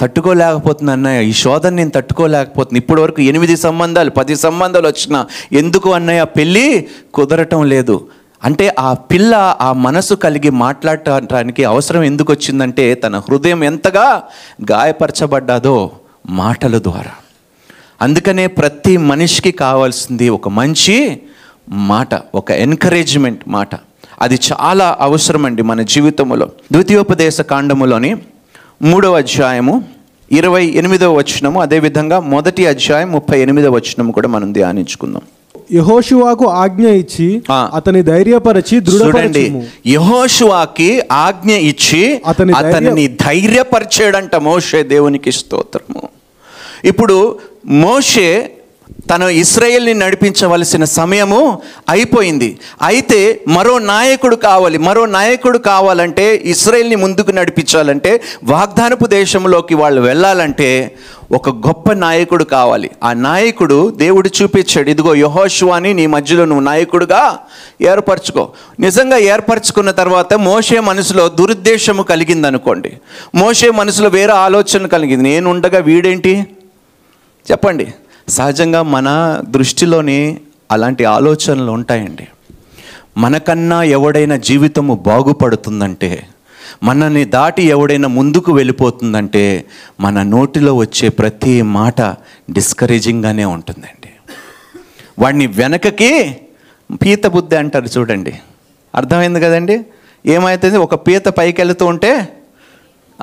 తట్టుకోలేకపోతున్నా 0.00 0.92
అన్నయ్య. 0.92 1.28
ఈ 1.28 1.32
శోధన 1.32 1.68
నేను 1.68 1.90
తట్టుకోలేకపోతున్నాను 1.90 2.76
ఇప్పటి 2.76 3.00
వరకు 3.00 3.22
ఎనిమిది 3.22 3.56
సంబంధాలు 3.56 4.10
పది 4.10 4.36
సంబంధాలు 4.36 4.86
వచ్చినా 4.86 5.26
ఎందుకు 5.52 5.92
అన్నయ్య? 5.92 6.24
పెళ్ళి 6.24 6.86
కుదరటం 7.14 7.64
లేదు. 7.64 8.08
అంటే 8.44 8.74
ఆ 8.78 8.92
పిల్ల 8.92 9.56
ఆ 9.60 9.72
మనసు 9.72 10.14
కలిగి 10.14 10.50
మాట్లాడటానికి 10.50 11.64
అవసరం 11.64 12.02
ఎందుకు 12.02 12.32
వచ్చిందంటే 12.32 12.94
తన 12.94 13.18
హృదయం 13.18 13.64
ఎంతగా 13.64 14.22
గాయపరచబడ్డాదో 14.72 15.90
మాటల 16.30 16.78
ద్వారా. 16.78 17.12
అందుకనే 18.02 18.46
ప్రతి 18.46 18.96
మనిషికి 18.96 19.50
కావాల్సింది 19.50 20.28
ఒక 20.28 20.48
మంచి 20.48 21.22
మాట 21.68 22.08
ఒక 22.34 22.50
ఎన్కరేజ్మెంట్ 22.50 23.48
మాట. 23.48 23.68
అది 24.20 24.38
చాలా 24.52 24.96
అవసరమండి 25.00 25.62
మన 25.62 25.82
జీవితంలో. 25.82 26.46
ద్వితీయోపదేశ 26.72 27.40
కాండములోని 27.40 28.16
మూడవ 28.82 29.16
అధ్యాయము 29.16 29.84
ఇరవై 30.32 30.66
ఎనిమిదవ 30.66 31.12
వచనము 31.12 31.60
అదేవిధంగా 31.60 32.20
మొదటి 32.20 32.66
అధ్యాయం 32.66 33.12
ముప్పై 33.12 33.40
ఎనిమిదవ 33.40 33.70
వచనము 33.70 34.12
కూడా 34.12 34.28
మనం 34.28 34.52
ధ్యానించుకుందాం. 34.52 35.22
యహోషువాకు 35.72 36.46
ఆజ్ఞ 36.46 36.86
ఇచ్చి. 36.88 37.42
అతని 37.50 38.02
ధైర్యపరచి 38.02 38.76
చూడండి 38.76 39.62
యహోషువాకి 39.86 41.02
ఆజ్ఞ 41.12 41.52
ఇచ్చి 41.52 42.20
అతని 42.26 42.52
అతనిని 42.52 43.08
ధైర్యపరిచాడంట 43.08 44.36
మోషే 44.36 44.82
దేవునికి 44.82 45.32
స్తోత్రము. 45.32 46.08
ఇప్పుడు 46.84 47.38
మోషే 47.66 48.50
తను 49.10 49.28
ఇస్రాయేల్ని 49.28 49.94
నడిపించవలసిన 49.94 50.84
సమయము 50.84 51.62
అయిపోయింది. 51.88 52.58
అయితే 52.82 53.40
మరో 53.48 53.78
నాయకుడు 53.78 54.36
కావాలి 54.36 54.78
మరో 54.78 55.06
నాయకుడు 55.06 55.58
కావాలంటే 55.58 56.42
ఇస్రాయేల్ని 56.44 56.96
ముందుకు 56.96 57.30
నడిపించాలంటే 57.30 58.20
వాగ్దానపు 58.44 59.06
దేశంలోకి 59.06 59.74
వాళ్ళు 59.74 60.00
వెళ్ళాలంటే 60.00 60.98
ఒక 61.32 61.50
గొప్ప 61.50 61.92
నాయకుడు 61.92 62.44
కావాలి. 62.44 62.90
ఆ 63.04 63.12
నాయకుడు 63.12 63.90
దేవుడు 63.90 64.30
చూపించాడు 64.42 64.90
ఇదిగో 64.90 65.14
యహోషువాని 65.14 65.94
నీ 65.94 66.06
మధ్యలో 66.06 66.44
నువ్వు 66.44 66.64
నాయకుడుగా 66.64 67.38
ఏర్పరచుకో. 67.82 68.48
నిజంగా 68.80 69.18
ఏర్పరచుకున్న 69.18 69.90
తర్వాత 69.90 70.34
మోసే 70.34 70.80
మనసులో 70.80 71.28
దురుద్దేశము 71.28 72.02
కలిగింది 72.02 72.46
అనుకోండి 72.46 72.92
మోషే 73.34 73.70
మనసులో 73.70 74.08
వేరే 74.08 74.32
ఆలోచన 74.32 74.86
కలిగింది 74.86 75.24
నేను 75.24 75.50
ఉండగా 75.50 75.78
వీడేంటి? 75.78 76.46
చెప్పండి. 77.50 77.86
సహజంగా 78.28 78.82
మన 78.82 79.40
దృష్టిలోని 79.48 80.40
అలాంటి 80.70 81.04
ఆలోచనలు 81.04 81.72
ఉంటాయండి. 81.72 82.28
మనకన్నా 83.16 83.82
ఎవడైనా 83.82 84.36
జీవితము 84.36 84.94
బాగుపడుతుందంటే 84.94 86.26
మనల్ని 86.82 87.24
దాటి 87.24 87.62
ఎవడైనా 87.62 88.08
ముందుకు 88.08 88.52
వెళ్ళిపోతుందంటే 88.52 89.64
మన 90.00 90.22
నోటిలో 90.22 90.74
వచ్చే 90.74 91.08
ప్రతి 91.08 91.62
మాట 91.62 92.00
డిస్కరేజింగ్గానే 92.52 93.44
ఉంటుందండి. 93.44 94.10
వాడిని 95.18 95.46
వెనకకి 95.46 96.36
పీత 96.92 97.26
బుద్ధి 97.26 97.56
అంటారు 97.56 97.84
చూడండి. 97.84 98.38
అర్థమైంది 98.94 99.40
కదండి? 99.40 99.86
ఏమవుతుంది 100.26 100.78
ఒక 100.78 100.94
పీత 100.94 101.28
పైకి 101.28 101.60
వెళుతూ 101.60 101.86
ఉంటే 101.86 102.28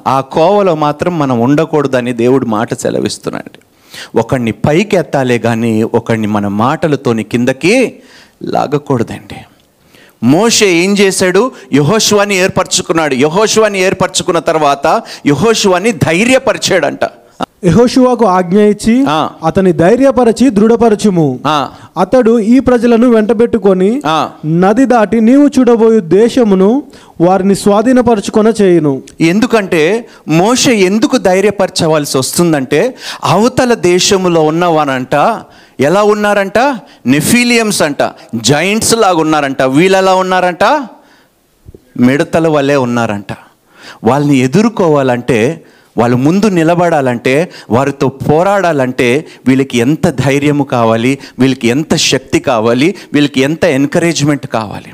ఆ 0.07 0.21
కోవలో 0.21 0.75
మాత్రం 0.75 1.19
మనం 1.19 1.39
ఉండకూడదని 1.39 2.13
దేవుడు 2.13 2.45
మాట 2.45 2.73
సెలవిస్తున్నాడు. 2.73 3.64
ఒకడిని 4.15 4.51
పైకి 4.51 4.95
ఎత్తాలే 4.95 5.37
కానీ 5.37 5.83
ఒకడిని 5.83 6.27
మన 6.27 6.47
మాటలతోని 6.47 7.23
కిందకి 7.23 7.99
లాగకూడదండి. 8.43 9.35
మోషే 10.23 10.65
ఏం 10.65 10.97
చేశాడు? 10.97 11.51
యహోశువాని 11.73 12.35
ఏర్పరచుకున్నాడు. 12.35 13.15
యహోశువాని 13.15 13.79
ఏర్పరచుకున్న 13.79 14.39
తర్వాత 14.39 15.01
యహోశువాని 15.27 15.91
ధైర్యపరిచాడంట. 15.91 17.05
యహోషువాకు 17.65 18.25
ఆజ్ఞ 18.27 18.59
ఇచ్చి. 18.73 18.95
అతని 19.45 19.71
ధైర్యపరచి 19.73 20.49
దృఢపరచుము. 20.49 21.27
అతడు 22.01 22.33
ఈ 22.53 22.59
ప్రజలను 22.59 23.07
వెంటబెట్టుకొని. 23.09 23.89
నది 24.63 24.85
దాటి 24.85 25.17
నీవు 25.21 25.47
చూడబోయు 25.55 25.99
దేశమును 25.99 26.69
వారిని 27.21 27.55
స్వాధీనపరచుకొన 27.55 28.47
చేయును. 28.61 28.93
ఎందుకంటే 29.21 29.83
మోషే 30.41 30.73
ఎందుకు 30.89 31.17
ధైర్యపరచవలసి 31.17 32.17
వస్తుందంటే 32.17 32.81
అవతల 33.23 33.73
దేశములో 33.89 34.41
ఉన్నవారంట 34.43 35.15
ఎలా 35.79 36.01
ఉన్నారంట? 36.13 36.57
నెఫీలియమ్స్ 37.05 37.81
అంట 37.81 38.01
జైంట్స్ 38.35 38.95
లాగా 38.95 39.19
ఉన్నారంట 39.25 39.61
వీళ్ళు 39.77 39.97
ఎలా 39.97 40.13
ఉన్నారంట? 40.15 40.63
మిడతల 41.99 42.47
వల్లే 42.47 42.75
ఉన్నారంట. 42.85 43.31
వాళ్ళని 44.03 44.37
ఎదుర్కోవాలంటే 44.37 45.39
వాళ్ళు 45.97 46.17
ముందు 46.17 46.45
నిలబడాలంటే 46.45 47.51
వారితో 47.69 48.09
పోరాడాలంటే 48.09 49.25
వీళ్ళకి 49.47 49.77
ఎంత 49.77 50.07
ధైర్యము 50.07 50.63
కావాలి 50.63 51.19
వీళ్ళకి 51.39 51.67
ఎంత 51.67 51.95
శక్తి 51.95 52.39
కావాలి 52.39 52.95
వీళ్ళకి 53.13 53.41
ఎంత 53.41 53.65
ఎంకరేజ్మెంట్ 53.65 54.47
కావాలి. 54.47 54.93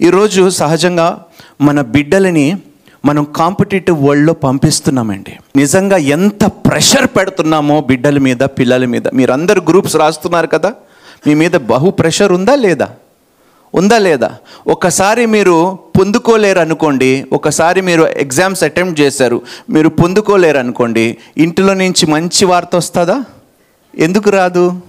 ఈరోజు 0.00 0.50
సహజంగా 0.50 1.24
మన 1.60 1.80
బిడ్డలని 1.80 2.56
మనం 3.04 3.24
కాంపిటేటివ్ 3.24 4.02
వరల్డ్లో 4.02 4.32
పంపిస్తున్నామండి. 4.32 5.36
నిజంగా 5.56 5.96
ఎంత 5.96 6.44
ప్రెషర్ 6.44 7.06
పెడుతున్నామో 7.06 7.80
బిడ్డల 7.80 8.18
మీద 8.18 8.36
పిల్లల 8.36 8.84
మీద. 8.84 9.08
మీరు 9.08 9.32
గ్రూప్స్ 9.32 9.96
రాస్తున్నారు 9.96 10.46
కదా? 10.46 10.72
మీ 11.26 11.34
మీద 11.34 11.56
బహు 11.56 11.90
ప్రెషర్ 11.90 12.32
ఉందా 12.32 12.54
లేదా? 12.54 12.88
ఉందా 13.74 13.98
లేదా? 13.98 14.30
ఒకసారి 14.66 15.26
మీరు 15.26 15.78
పొందుకోలేరు 15.98 16.58
అనుకోండి 16.58 17.26
ఒకసారి 17.32 17.80
మీరు 17.80 18.02
ఎగ్జామ్స్ 18.02 18.62
అటెంప్ట్ 18.62 19.00
చేశారు 19.00 19.42
మీరు 19.70 19.88
పొందుకోలేరు 19.88 20.58
అనుకోండి 20.58 21.16
ఇంటిలో 21.36 21.74
నుంచి 21.74 22.06
మంచి 22.06 22.44
వార్త 22.44 22.76
వస్తుందా? 22.76 23.24
ఎందుకు 23.98 24.30
రాదు? 24.30 24.80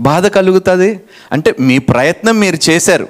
బాధ 0.00 0.26
కలుగుతుంది? 0.26 1.00
అంటే 1.32 1.54
మీ 1.60 1.78
ప్రయత్నం 1.78 2.40
మీరు 2.40 2.70
చేశారు. 2.70 3.08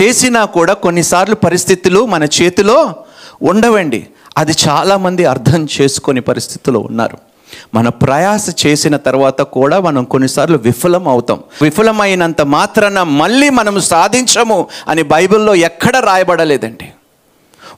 చేసినా 0.00 0.44
కూడా 0.44 0.72
కొన్నిసార్లు 0.72 1.34
పరిస్థితులు 1.34 2.06
మన 2.06 2.24
చేతిలో 2.24 2.94
ఉండవండి. 3.42 4.06
అది 4.38 4.52
చాలామంది 4.68 5.24
అర్థం 5.24 5.68
చేసుకొని 5.80 6.20
పరిస్థితిలో 6.20 6.80
ఉన్నారు. 6.80 7.18
మన 7.74 7.88
ప్రయాస 7.88 8.66
చేసిన 8.66 8.96
తర్వాత 8.96 9.40
కూడా 9.40 9.80
మనం 9.80 10.04
కొన్నిసార్లు 10.04 10.58
విఫలం 10.58 11.08
అవుతాం. 11.08 11.40
విఫలమైనంత 11.62 12.42
మాత్రాన 12.42 13.02
మళ్ళీ 13.02 13.50
మనం 13.50 13.80
సాధించము 13.80 14.66
అని 14.88 15.02
బైబిల్లో 15.02 15.54
ఎక్కడ 15.54 15.96
రాయబడలేదండి. 15.96 16.84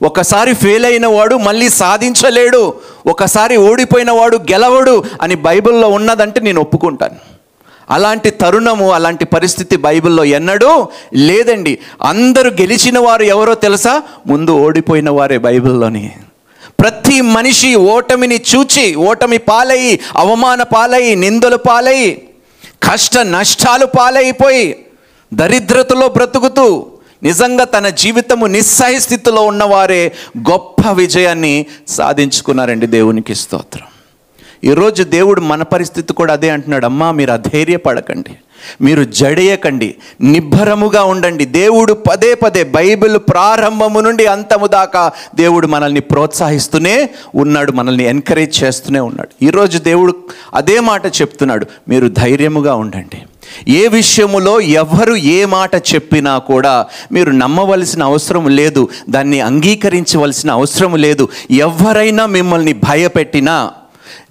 ఒకసారి 0.03 0.53
ఫెయిల్ 0.53 0.85
అయిన 0.85 1.07
వాడు 1.07 1.35
మళ్ళీ 1.35 1.69
సాధించలేడు. 1.69 2.73
ఒకసారి 3.05 3.57
ఓడిపోయిన 3.57 4.11
వాడు 4.11 4.37
గెలవడు 4.37 5.03
అని 5.21 5.35
బైబిల్లో 5.35 5.89
ఉన్నదంటే 5.89 6.41
నేను 6.41 6.61
ఒప్పుకుంటాను. 6.61 7.33
అలాంటి 7.89 8.29
తరుణము 8.29 8.91
అలాంటి 8.91 9.25
పరిస్థితి 9.25 9.75
బైబిల్లో 9.75 10.23
ఎన్నడూ 10.23 10.87
లేదండి. 11.13 11.79
అందరూ 12.01 12.49
గెలిచిన 12.49 12.99
వారు 12.99 13.23
ఎవరో 13.23 13.55
తెలుసా? 13.55 14.01
ముందు 14.27 14.51
ఓడిపోయిన 14.51 15.09
వారే 15.09 15.37
బైబిల్లోని. 15.37 16.11
ప్రతి 16.83 17.21
మనిషి 17.21 17.75
ఓటమిని 17.75 18.41
చూచి 18.51 18.95
ఓటమి 18.95 19.37
పాలయ్యి 19.37 19.99
అవమాన 20.15 20.63
పాలయ్యి 20.63 21.15
నిందలు 21.15 21.57
పాలై 21.57 21.99
కష్ట 22.83 23.17
నష్టాలు 23.17 23.85
పాలైపోయి 23.85 24.65
దరిద్రతలో 25.33 26.07
బ్రతుకుతూ 26.07 26.65
నిజంగా 27.23 27.63
తన 27.63 27.89
జీవితము 27.89 28.45
నిస్సహి 28.45 28.99
స్థితిలో 28.99 29.41
ఉన్నవారే 29.41 30.11
గొప్ప 30.51 30.89
విజయాన్ని 30.91 31.65
సాధించుకున్నారండి 31.87 32.87
దేవునికి 32.87 33.35
స్తోత్రం. 33.35 33.87
ఈరోజు 34.63 35.03
దేవుడు 35.03 35.41
మన 35.41 35.63
పరిస్థితి 35.63 36.13
కూడా 36.13 36.33
అదే 36.33 36.49
అంటున్నాడు 36.49 36.85
అమ్మా 36.85 37.11
మీరు 37.11 37.31
అధైర్యపడకండి. 37.31 38.33
మీరు 38.81 39.03
జడేయకండి 39.03 39.95
నిబ్బరముగా 40.21 41.03
ఉండండి. 41.03 41.45
దేవుడు 41.45 41.93
పదే 41.93 42.35
పదే 42.35 42.63
బైబిల్ 42.63 43.17
ప్రారంభము 43.17 43.99
నుండి 43.99 44.25
అంతము 44.25 44.67
దాకా 44.67 45.11
దేవుడు 45.35 45.67
మనల్ని 45.67 45.99
ప్రోత్సహిస్తూనే 45.99 47.09
ఉన్నాడు 47.35 47.71
మనల్ని 47.71 48.03
ఎంకరేజ్ 48.03 48.63
చేస్తూనే 48.63 48.99
ఉన్నాడు. 48.99 49.45
ఈరోజు 49.45 49.77
దేవుడు 49.77 50.15
అదే 50.53 50.79
మాట 50.79 51.05
చెప్తున్నాడు 51.05 51.65
మీరు 51.89 52.07
ధైర్యముగా 52.07 52.75
ఉండండి. 52.75 53.21
ఏ 53.71 53.87
విషయములో 53.87 54.61
ఎవరు 54.61 55.15
ఏ 55.15 55.45
మాట 55.45 55.75
చెప్పినా 55.75 56.37
కూడా 56.37 56.85
మీరు 57.11 57.31
నమ్మవలసిన 57.31 58.03
అవసరం 58.03 58.49
లేదు 58.49 58.89
దాన్ని 59.09 59.41
అంగీకరించవలసిన 59.41 60.51
అవసరం 60.51 60.95
లేదు. 60.95 61.29
ఎవరైనా 61.51 62.25
మిమ్మల్ని 62.25 62.73
భయపెట్టినా 62.73 63.71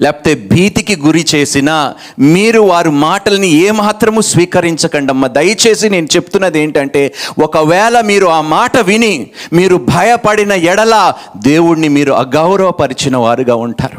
లేకపోతే 0.02 0.35
భీతికి 0.35 0.97
గురి 0.97 1.26
చేసినా 1.35 1.94
మీరు 2.18 2.61
వారి 2.61 2.90
మాటల్ని 2.90 3.49
ఏమాత్రము 3.49 4.21
స్వీకరించకండమ్మా. 4.21 5.28
దయచేసి 5.28 5.90
నేను 5.90 6.09
చెప్తున్నది 6.16 6.61
ఏంటంటే 6.61 7.14
ఒకవేళ 7.42 8.00
మీరు 8.00 8.26
ఆ 8.26 8.40
మాట 8.40 8.78
విని 8.78 9.30
మీరు 9.52 9.76
భయపడిన 9.76 10.52
ఎడల 10.52 11.14
దేవుణ్ణి 11.37 11.88
మీరు 11.88 12.12
అగౌరవపరిచిన 12.12 13.16
వారుగా 13.16 13.54
ఉంటారు. 13.54 13.99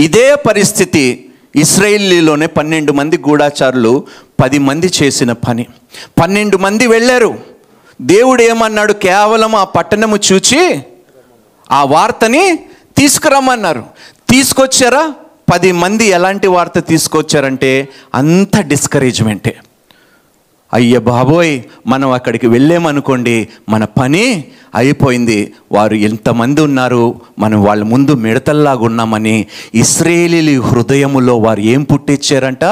ఇదే 0.00 0.34
పరిస్థితి 0.34 1.30
ఇస్రాయిలీలోనే 1.56 2.46
పన్నెండు 2.46 2.92
మంది 2.92 3.18
గూఢాచారులు 3.18 4.04
పది 4.40 4.58
మంది 4.58 4.92
చేసిన 5.02 5.32
పని. 5.32 5.66
పన్నెండు 6.20 6.56
మంది 6.56 6.86
వెళ్ళారు. 6.86 7.38
దేవుడు 8.02 8.42
ఏమన్నాడు? 8.42 8.92
కేవలం 8.92 9.54
ఆ 9.54 9.64
పట్టణము 9.64 10.18
చూచి 10.32 10.80
ఆ 11.70 11.84
వార్తని 11.84 12.56
తీసుకురమ్మన్నారు. 12.96 13.84
తీసుకొచ్చారా? 14.30 15.12
పది 15.52 15.72
మంది 15.72 16.04
ఎలాంటి 16.04 16.46
వార్త 16.46 16.78
తీసుకొచ్చారంటే 16.78 17.88
అంత 18.14 18.60
డిస్కరేజ్మెంటే 18.60 19.56
అయ్య 20.74 20.98
బాబోయ్ 20.98 21.60
మనం 21.86 22.10
అక్కడికి 22.10 22.46
వెళ్ళామనుకోండి 22.46 23.48
మన 23.68 23.84
పని 23.84 24.44
అయిపోయింది. 24.74 25.52
వారు 25.72 25.94
ఎంతమంది 25.94 26.60
ఉన్నారు? 26.60 27.20
మనం 27.38 27.64
వాళ్ళ 27.64 27.84
ముందు 27.84 28.12
మిడతల్లాగా 28.12 28.78
ఉన్నామని 28.78 29.46
ఇస్రాయేలీ 29.74 30.56
హృదయములో 30.56 31.38
వారు 31.38 31.60
ఏం 31.60 31.82
పుట్టించారంట 31.82 32.64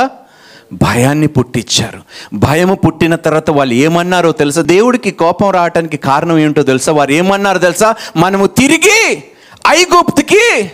భయాన్ని 0.72 1.26
పుట్టించారు 1.26 1.98
భయము 2.36 2.74
పుట్టిన 2.74 3.14
తర్వాత 3.14 3.50
వాళ్ళు 3.50 3.74
ఏమన్నారో 3.74 4.32
తెలుసా? 4.32 4.62
దేవుడికి 4.62 5.10
కోపం 5.10 5.50
రావటానికి 5.50 5.96
కారణం 5.96 6.38
ఏంటో 6.38 6.62
తెలుసా? 6.62 6.92
వారు 6.92 7.12
ఏమన్నారు 7.12 7.58
తెలుసా? 7.58 7.94
మనము 8.16 8.46
తిరిగి 8.46 9.22
ఐగుప్తికి 9.68 10.70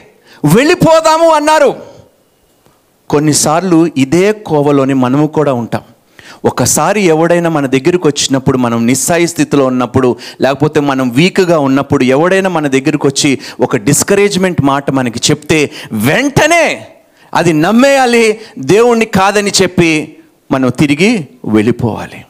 వెళ్ళిపోదాము 0.56 1.28
అన్నారు. 1.28 1.91
కొన్నిసార్లు 3.12 3.90
ఇదే 3.96 4.32
కోవలోని 4.32 4.94
మనము 4.94 5.26
కూడా 5.26 5.52
ఉంటాం. 5.52 5.80
ఒకసారి 6.44 7.00
ఎవడైనా 7.00 7.50
మన 7.50 7.66
దగ్గరికి 7.66 8.06
వచ్చినప్పుడు 8.06 8.58
మనం 8.58 8.86
నిస్సాయి 8.86 9.26
స్థితిలో 9.26 9.66
ఉన్నప్పుడు 9.66 10.16
లేకపోతే 10.40 10.80
మనం 10.80 11.10
వీక్గా 11.10 11.58
ఉన్నప్పుడు 11.58 12.04
ఎవడైనా 12.04 12.50
మన 12.50 12.66
దగ్గరికి 12.66 13.06
వచ్చి 13.06 13.38
ఒక 13.60 13.76
డిస్కరేజ్మెంట్ 13.76 14.62
మాట 14.62 14.90
మనకి 14.90 15.20
చెప్తే 15.30 15.70
వెంటనే 15.92 16.86
అది 17.34 17.52
నమ్మేయాలి 17.52 18.40
దేవుణ్ణి 18.58 19.04
కాదని 19.04 19.52
చెప్పి 19.62 20.16
మనం 20.52 20.68
తిరిగి 20.68 21.28
వెళ్ళిపోవాలి. 21.44 22.24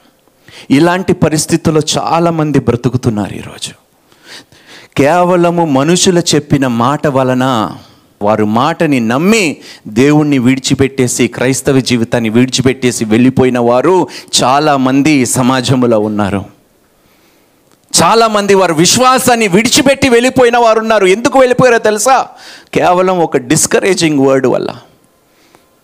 ఇలాంటి 0.71 1.13
పరిస్థితుల్లో 1.13 1.83
చాలామంది 1.99 2.59
బ్రతుకుతున్నారు 2.59 3.35
ఈరోజు. 3.35 3.73
కేవలము 4.97 5.65
మనుషులు 5.65 6.23
చెప్పిన 6.35 6.67
మాట 6.67 7.07
వలన 7.07 7.71
వారు 8.23 8.45
మాటని 8.45 9.01
నమ్మి 9.01 9.45
దేవుణ్ణి 9.89 10.39
విడిచిపెట్టేసి 10.39 11.27
క్రైస్తవ 11.29 11.81
జీవితాన్ని 11.81 12.29
విడిచిపెట్టేసి 12.29 13.05
వెళ్ళిపోయిన 13.05 13.59
వారు 13.59 13.97
చాలామంది 14.43 15.27
సమాజంలో 15.27 16.01
ఉన్నారు. 16.01 16.43
చాలామంది 17.93 18.55
వారు 18.55 18.75
విశ్వాసాన్ని 18.75 19.49
విడిచిపెట్టి 19.49 20.09
వెళ్ళిపోయిన 20.09 20.57
వారు 20.59 20.81
ఉన్నారు. 20.81 21.07
ఎందుకు 21.07 21.39
వెళ్ళిపోయారో 21.39 21.79
తెలుసా? 21.79 22.17
కేవలం 22.75 23.19
ఒక 23.19 23.37
డిస్కరేజింగ్ 23.37 24.27
వర్డ్ 24.27 24.47
వల్ల. 24.47 24.71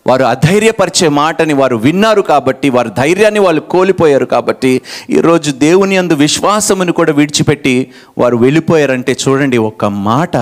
వారు 0.07 0.23
అధైర్యపరిచే 0.23 1.07
మాటని 1.07 1.53
వారు 1.53 1.75
విన్నారు 1.75 2.21
కాబట్టి 2.21 2.67
వారి 2.69 2.89
ధైర్యాన్ని 2.97 3.39
వాళ్ళు 3.39 3.61
కోల్పోయారు 3.61 4.25
కాబట్టి 4.25 4.71
ఈరోజు 5.09 5.51
దేవుని 5.51 5.97
అందు 5.97 6.13
విశ్వాసమును 6.13 6.91
కూడా 6.91 7.13
విడిచిపెట్టి 7.13 7.75
వారు 8.17 8.37
వెళ్ళిపోయారంటే 8.37 9.17
చూడండి 9.27 9.57
ఒక 9.57 9.85
మాట 9.85 10.37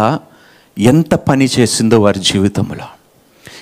ఎంత 0.79 1.15
పని 1.15 1.47
చేసిందో 1.59 1.99
వారి 1.99 2.19
జీవితంలో. 2.19 2.85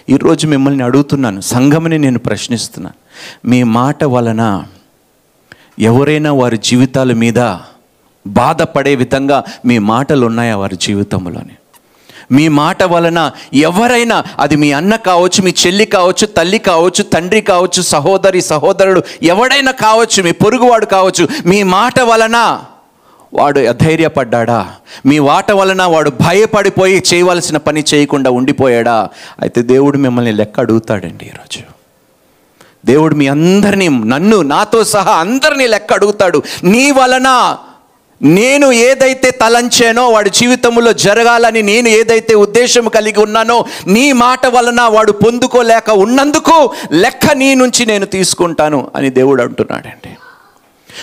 ఈరోజు 0.10 0.48
మిమ్మల్ని 0.48 0.84
అడుగుతున్నాను 0.84 1.42
సంఘమని 1.42 2.00
నేను 2.00 2.20
ప్రశ్నిస్తున్నాను 2.20 2.96
మీ 3.50 3.64
మాట 3.64 4.04
వలన 4.04 4.64
ఎవరైనా 5.80 6.32
వారి 6.32 6.58
జీవితాల 6.58 7.14
మీద 7.14 7.56
బాధపడే 8.28 8.96
విధంగా 8.96 9.44
మీ 9.66 9.80
మాటలు 9.80 10.26
ఉన్నాయా 10.26 10.58
వారి 10.58 10.76
జీవితంలోని? 10.76 11.56
మీ 12.32 12.48
మాట 12.48 12.84
వలన 12.84 13.32
ఎవరైనా 13.54 14.24
అది 14.40 14.56
మీ 14.56 14.72
అన్న 14.72 14.96
కావచ్చు 14.96 15.44
మీ 15.44 15.54
చెల్లి 15.68 15.86
కావచ్చు 15.86 16.28
తల్లి 16.28 16.60
కావచ్చు 16.60 17.04
తండ్రి 17.04 17.42
కావచ్చు 17.42 17.82
సహోదరి 17.82 18.42
సహోదరుడు 18.42 19.04
ఎవడైనా 19.24 19.72
కావచ్చు 19.72 20.24
మీ 20.24 20.32
పొరుగువాడు 20.32 20.86
కావచ్చు 20.86 21.28
మీ 21.46 21.64
మాట 21.64 22.00
వలన 22.00 22.66
వాడు 23.36 23.60
అధైర్యపడ్డా 23.60 24.68
మీ 25.06 25.20
వాట 25.20 25.52
వలన 25.52 25.84
వాడు 25.84 26.10
భయపడిపోయి 26.10 27.04
చేయవలసిన 27.14 27.58
పని 27.58 27.84
చేయకుండా 27.94 28.32
ఉండిపోయాడా? 28.32 29.10
అయితే 29.42 29.62
దేవుడు 29.62 29.98
మిమ్మల్ని 29.98 30.32
లెక్క 30.32 30.60
అడుగుతాడండి 30.60 31.26
ఈరోజు. 31.26 31.60
దేవుడు 32.86 33.16
మీ 33.16 33.28
అందరినీ 33.28 33.88
నన్ను 33.88 34.42
నాతో 34.42 34.84
సహా 34.84 35.12
అందరినీ 35.12 35.68
లెక్క 35.68 35.94
అడుగుతాడు. 35.94 36.44
నీ 36.64 36.92
వలన 36.92 37.58
నేను 38.22 38.72
ఏదైతే 38.72 39.32
తలంచానో 39.32 40.10
వాడి 40.10 40.30
జీవితంలో 40.30 40.94
జరగాలని 40.94 41.62
నేను 41.62 41.88
ఏదైతే 41.88 42.36
ఉద్దేశం 42.36 42.88
కలిగి 42.88 43.20
ఉన్నానో 43.20 43.66
నీ 43.88 44.12
మాట 44.14 44.46
వలన 44.46 44.82
వాడు 44.82 45.12
పొందుకోలేక 45.12 45.90
ఉన్నందుకు 45.90 46.74
లెక్క 46.92 47.34
నీ 47.34 47.56
నుంచి 47.56 47.86
నేను 47.86 48.06
తీసుకుంటాను 48.06 48.92
అని 48.96 49.10
దేవుడు 49.10 49.44
అంటున్నాడండి. 49.44 50.18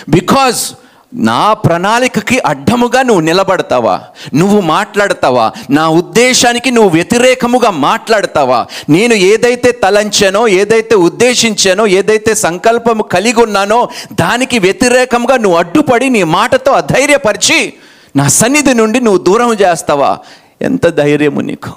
బికాజ్ 0.09 0.73
నా 1.15 1.53
ప్రణాళికకి 1.53 2.39
అడ్డముగా 2.39 3.01
నువ్వు 3.01 3.21
నిలబడతావా? 3.21 4.01
నువ్వు 4.33 4.61
మాట్లాడతావా? 4.61 5.51
నా 5.69 5.89
ఉద్దేశానికి 5.89 6.71
నువ్వు 6.71 6.89
వ్యతిరేకముగా 6.89 7.69
మాట్లాడతావా? 7.69 8.67
నేను 8.89 9.13
ఏదైతే 9.13 9.71
తలంచానో 9.71 10.47
ఏదైతే 10.47 10.95
ఉద్దేశించానో 10.95 11.87
ఏదైతే 11.87 12.35
సంకల్పము 12.35 13.03
కలిగి 13.03 13.41
ఉన్నానో 13.41 13.89
దానికి 14.13 14.59
వ్యతిరేకంగా 14.59 15.37
నువ్వు 15.37 15.59
అడ్డుపడి 15.59 16.09
నీ 16.09 16.23
మాటతో 16.23 16.71
అధైర్యపరిచి 16.71 17.73
నా 18.15 18.27
సన్నిధి 18.27 18.73
నుండి 18.73 18.99
నువ్వు 18.99 19.23
దూరం 19.23 19.53
చేస్తావా? 19.53 20.17
ఎంత 20.61 20.87
ధైర్యము 20.87 21.41
నీకు? 21.41 21.71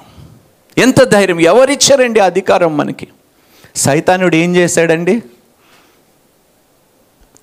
ఎంత 0.78 1.02
ధైర్యం? 1.02 1.40
ఎవరిచ్చారండి 1.40 2.20
అధికారం 2.20 2.76
మనకి? 2.76 3.06
సైతానుడు 3.76 4.36
ఏం 4.36 4.56
చేశాడండి? 4.56 5.22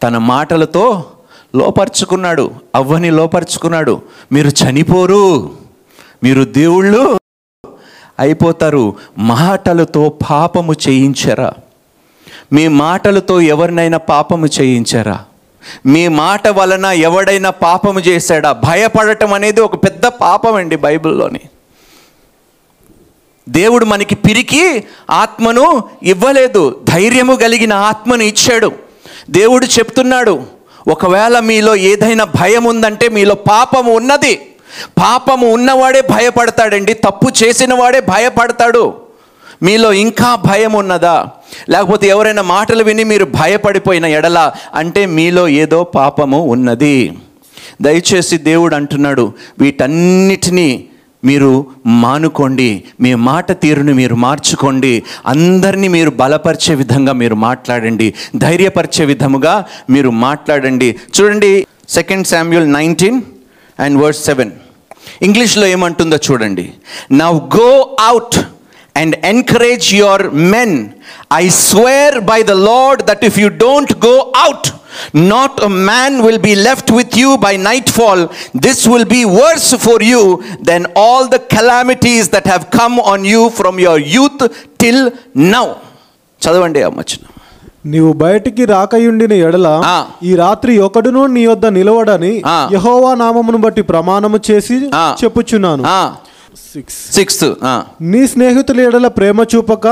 తన 0.04 0.18
మాటలతో 0.18 1.06
లోపరుచుకున్నాడు 1.56 2.52
అవ్వని 2.76 3.12
లోపరుచుకున్నాడు. 3.12 4.02
మీరు 4.32 4.50
చనిపోరు 4.50 5.52
మీరు 6.24 6.44
దేవుళ్ళు 6.44 7.20
అయిపోతారు. 8.20 8.96
మాటలతో 9.18 10.10
పాపము 10.30 10.74
చేయించరా? 10.74 11.54
మీ 12.54 12.68
మాటలతో 12.68 13.42
ఎవరినైనా 13.42 13.98
పాపము 13.98 14.46
చేయించారా? 14.46 15.26
మీ 15.86 16.08
మాట 16.08 16.48
వలన 16.48 16.86
ఎవడైనా 16.86 17.50
పాపము 17.50 18.00
చేశాడా? 18.00 18.52
భయపడటం 18.52 19.34
అనేది 19.34 19.62
ఒక 19.62 19.84
పెద్ద 19.84 20.06
పాపం 20.06 20.56
అండి 20.56 20.76
బైబిల్లోని. 20.76 21.40
దేవుడు 23.50 23.86
మనకి 23.86 24.16
పిరికి 24.16 24.84
ఆత్మను 25.10 25.84
ఇవ్వలేదు. 26.04 26.82
ధైర్యము 26.84 27.36
కలిగిన 27.36 27.74
ఆత్మను 27.74 28.24
ఇచ్చాడు. 28.24 28.72
దేవుడు 29.30 29.66
చెప్తున్నాడు 29.66 30.63
ఒకవేళ 30.88 31.40
మీలో 31.40 31.76
ఏదైనా 31.76 32.24
భయం 32.24 32.64
ఉందంటే 32.64 33.10
మీలో 33.10 33.36
పాపము 33.36 33.96
ఉన్నది. 33.96 34.40
పాపము 34.98 35.54
ఉన్నవాడే 35.54 36.02
భయపడతాడండి 36.02 36.94
తప్పు 36.94 37.28
చేసిన 37.44 37.74
వాడే 37.74 38.00
భయపడతాడు. 38.00 38.94
మీలో 39.64 39.94
ఇంకా 39.94 40.36
భయం 40.36 40.74
ఉన్నదా 40.74 41.28
లేకపోతే 41.70 42.08
ఎవరైనా 42.08 42.42
మాటలు 42.42 42.84
విని 42.84 43.04
మీరు 43.04 43.26
భయపడిపోయిన 43.26 44.06
ఎడల 44.06 44.52
అంటే 44.76 45.06
మీలో 45.06 45.48
ఏదో 45.48 45.84
పాపము 45.84 46.40
ఉన్నది. 46.46 47.18
దయచేసి 47.82 48.38
దేవుడు 48.38 48.76
అంటున్నాడు 48.76 49.34
వీటన్నిటినీ 49.60 50.86
మీరు 51.30 51.52
మానుకోండి 52.04 52.70
మీ 53.04 53.12
మాట 53.30 53.52
తీరుని 53.64 53.94
మీరు 54.00 54.16
మార్చుకోండి 54.26 54.94
అందరినీ 55.34 55.88
మీరు 55.96 56.12
బలపరిచే 56.22 56.74
విధంగా 56.82 57.14
మీరు 57.22 57.36
మాట్లాడండి 57.48 58.08
ధైర్యపరిచే 58.46 59.06
విధముగా 59.12 59.54
మీరు 59.96 60.10
మాట్లాడండి. 60.26 60.90
చూడండి 61.16 61.52
second 61.98 62.28
Samuel 62.28 62.68
nineteen 62.80 63.20
and 63.80 63.98
word 64.04 64.22
seven 64.28 64.52
ఇంగ్లీష్లో 65.28 65.66
ఏమంటుందో 65.76 66.18
చూడండి. 66.28 66.66
Now 67.24 67.40
go 67.58 67.70
out 68.10 68.38
and 69.02 69.16
encourage 69.34 69.88
your 70.02 70.24
men 70.56 70.78
I 71.42 71.44
swear 71.64 72.18
by 72.32 72.40
the 72.52 72.56
Lord 72.70 73.04
that 73.10 73.26
if 73.30 73.40
you 73.44 73.50
don't 73.66 73.94
go 74.08 74.16
out 74.44 74.70
not 75.34 75.60
man 75.90 76.18
will 76.26 76.44
be 76.50 76.54
left 76.68 76.92
with 77.00 77.18
you 77.24 77.32
by 77.48 77.54
nightfall 78.00 78.24
this 78.68 78.84
will 78.94 79.10
be 79.18 79.24
worse 79.40 79.72
for 79.86 80.06
you 80.14 80.24
then 80.72 80.88
all 81.06 81.28
the 81.36 81.40
calamities 81.56 82.30
that 82.38 82.50
have 82.54 82.66
come 82.80 82.98
on 83.14 83.28
you 83.34 83.44
from 83.60 83.80
your 83.86 84.04
youth 84.16 84.44
till 84.84 85.06
now 85.56 85.68
చదవండి 86.42 86.84
అమ్మచ్చిన 86.90 87.22
నీవు 87.94 88.10
బయటికి 88.22 88.64
రాకయుండిన 88.74 89.34
ఎడల 89.46 89.70
ఈ 90.28 90.34
రాత్రి 90.42 90.74
ఒకడునూ 90.86 91.22
నీ 91.38 91.42
వద్ద 91.50 91.66
నిలవడని 91.78 92.32
యహోవా 92.76 93.10
నామమును 93.22 93.60
బట్టి 93.66 93.82
ప్రమాణము 93.90 94.38
చేసి 94.50 94.78
చెప్పుచున్నాను. 95.22 95.84
సిక్స్త్ 97.16 97.46
నీ 98.02 98.28
స్నేహితుల 98.28 98.80
ఎడల 98.80 99.08
ప్రేమ 99.08 99.46
చూపక. 99.56 99.88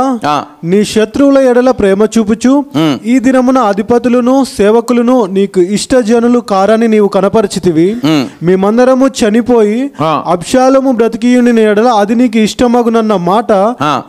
నీ 0.64 0.86
శత్రువుల 0.86 1.38
ఎడల 1.38 1.72
ప్రేమ 1.72 2.04
చూపుచు. 2.18 2.66
ఈ 3.06 3.20
దినమున 3.20 3.60
అధిపతులను 3.60 4.46
సేవకులను 4.58 5.26
నీకు 5.26 5.60
ఇష్టజనులు 5.60 6.40
కారని 6.40 6.88
నీవు 6.88 7.08
కనపరిచితివి 7.08 7.96
మ్. 8.06 8.28
మేమందరము 8.44 9.08
చనిపోయి. 9.08 9.92
అబ్షాలము 10.26 10.92
బ్రతికియుండిన 10.92 11.60
ఎడల 11.60 11.88
అది 11.88 12.16
నీకు 12.16 12.38
ఇష్టమగునన్న 12.38 13.16
మాట. 13.16 13.52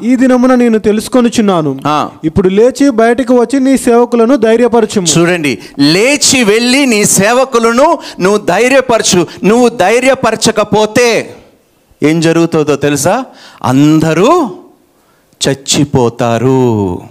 ఈ 0.02 0.16
దినమున 0.16 0.54
నేను 0.54 0.78
తెలుసుకొనుచున్నాను. 0.78 1.78
ఇప్పుడు 2.24 2.48
లేచి 2.48 2.90
బయటకు 2.90 3.40
వచ్చి 3.40 3.60
నీ 3.60 3.76
సేవకులను 3.78 4.36
ధైర్యపరచుము 4.36 5.06
చూడండి 5.18 5.58
లేచి 5.78 6.44
వెళ్ళి 6.44 6.86
నీ 6.86 7.04
సేవకులను 7.04 7.98
నువ్వు 8.20 8.38
ధైర్యపరచు 8.46 9.26
నువ్వు 9.44 9.68
ధైర్యపరచకపోతే 9.68 11.08
ఏం 12.02 12.20
జరుగుతుందో 12.20 12.76
తెలుసా? 12.76 13.24
అందరూ 13.62 14.50
చచ్చిపోతారు. 15.48 17.02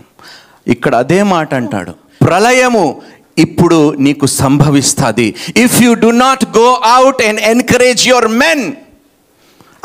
ఇక్కడ 0.67 0.95
అదే 0.95 1.23
మాట 1.23 1.53
అంటాడు. 1.53 1.91
ప్రళయము 2.25 3.01
ఇప్పుడు 3.37 3.95
నీకు 3.99 4.25
సంభవిస్తుంది. 4.25 5.35
If 5.57 5.81
you 5.81 5.93
do 5.93 6.07
not 6.07 6.45
go 6.57 6.81
out 6.85 7.23
and 7.23 7.39
encourage 7.39 8.07
your 8.07 8.27
men 8.27 8.73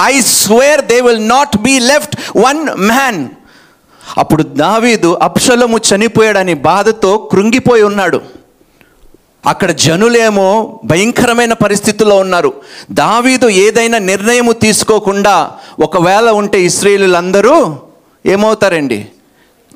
I 0.00 0.20
swear 0.20 0.80
they 0.84 1.00
will 1.00 1.28
not 1.28 1.56
be 1.56 1.78
left 1.78 2.16
one 2.36 2.68
man 2.80 3.28
అప్పుడు 4.18 4.42
దావీదు 4.42 5.18
అప్షలము 5.22 5.78
చనిపోయాడని 5.78 6.54
బాధతో 6.54 7.28
కృంగిపోయి 7.32 7.82
ఉన్నాడు. 7.82 8.35
అక్కడ 9.46 9.70
జనులేమో 9.70 10.80
భయంకరమైన 10.84 11.52
పరిస్థితుల్లో 11.52 12.16
ఉన్నారు. 12.16 12.52
దావీదు 12.92 13.48
ఏదైనా 13.48 13.98
నిర్ణయము 13.98 14.52
తీసుకోకుండా 14.52 15.50
ఒకవేళ 15.82 16.30
ఉంటే 16.30 16.62
ఇస్రాయేలులందరూ 16.62 17.76
ఏమవుతారండి? 18.26 19.06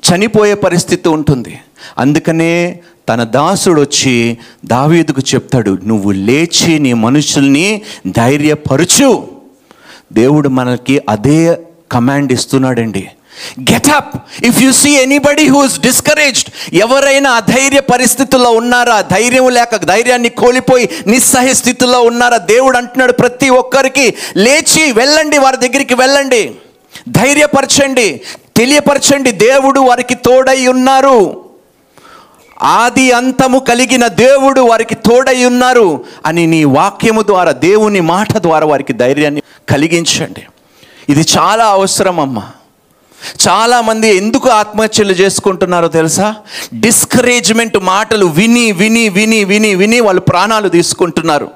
చనిపోయే 0.09 0.53
పరిస్థితి 0.53 1.09
ఉంటుంది. 1.09 1.59
అందుకనే 1.97 2.79
తన 3.09 3.23
దాసుడు 3.23 3.81
వచ్చి 3.81 4.37
దావీదుకు 4.65 5.21
చెప్తాడు 5.21 5.77
నువ్వు 5.85 6.11
లేచి 6.11 6.79
నీ 6.79 6.93
మనుషుల్ని 6.93 7.81
ధైర్యపరచు. 8.07 9.27
దేవుడు 10.13 10.49
మనకి 10.49 11.01
అదే 11.09 11.59
command 11.91 12.31
ఇస్తున్నాడండి. 12.31 13.07
Get up 13.59 14.17
if 14.45 14.61
you 14.61 14.71
see 14.71 14.89
anybody 14.89 15.47
who's 15.47 15.79
discouraged 15.79 16.75
ఎవరైనా 16.75 17.31
అధైర్య 17.31 17.79
పరిస్థితుల్లో 17.79 18.51
ఉన్నారా 18.51 19.01
ధైర్యం 19.01 19.49
లేక 19.49 19.75
ధైర్యాన్ని 19.75 20.29
కోల్పోయి 20.29 20.89
నిస్సహాయ 21.07 21.53
స్థితిలో 21.53 22.01
ఉన్నారా 22.01 22.37
దేవుడు 22.37 22.77
అంటున్నాడు 22.77 23.11
ప్రతి 23.11 23.49
ఒక్కరికి 23.49 24.13
లేచి 24.37 24.91
వెళ్ళండి 24.91 25.37
వారి 25.37 25.57
దగ్గరికి 25.57 25.93
వెళ్ళండి. 25.93 26.55
ధైర్యపరచండి 27.09 28.21
తెలియపరచండి 28.57 29.31
దేవుడు 29.31 29.79
వారికి 29.79 30.15
తోడై 30.15 30.67
ఉన్నారు. 30.67 31.45
ఆది 32.61 33.11
అంతము 33.11 33.59
కలిగిన 33.59 34.07
దేవుడు 34.07 34.61
వారికి 34.61 34.95
తోడై 34.95 35.45
ఉన్నారు 35.45 36.05
అని 36.25 36.47
నీ 36.47 36.63
వాక్యము 36.63 37.21
ద్వారా 37.21 37.51
దేవుని 37.51 38.01
మాట 38.01 38.37
ద్వారా 38.37 38.65
వారికి 38.65 38.93
ధైర్యాన్ని 38.93 39.41
కలిగించండి. 39.69 40.43
ఇది 41.09 41.25
చాలా 41.37 41.65
అవసరం 41.65 42.19
అమ్మా 42.19 42.49
చాలామంది 43.47 44.15
ఎందుకు 44.15 44.49
ఆత్మహత్యలు 44.49 45.11
చేసుకుంటున్నారో 45.11 45.87
తెలుసా? 45.87 46.35
డిస్కరేజ్మెంట్ 46.79 47.77
మాటలు 47.77 48.25
విని 48.25 48.71
విని 48.71 49.09
విని 49.09 49.43
విని 49.43 49.75
విని 49.75 49.99
వాళ్ళు 49.99 50.21
ప్రాణాలు 50.21 50.69
తీసుకుంటున్నారు. 50.69 51.47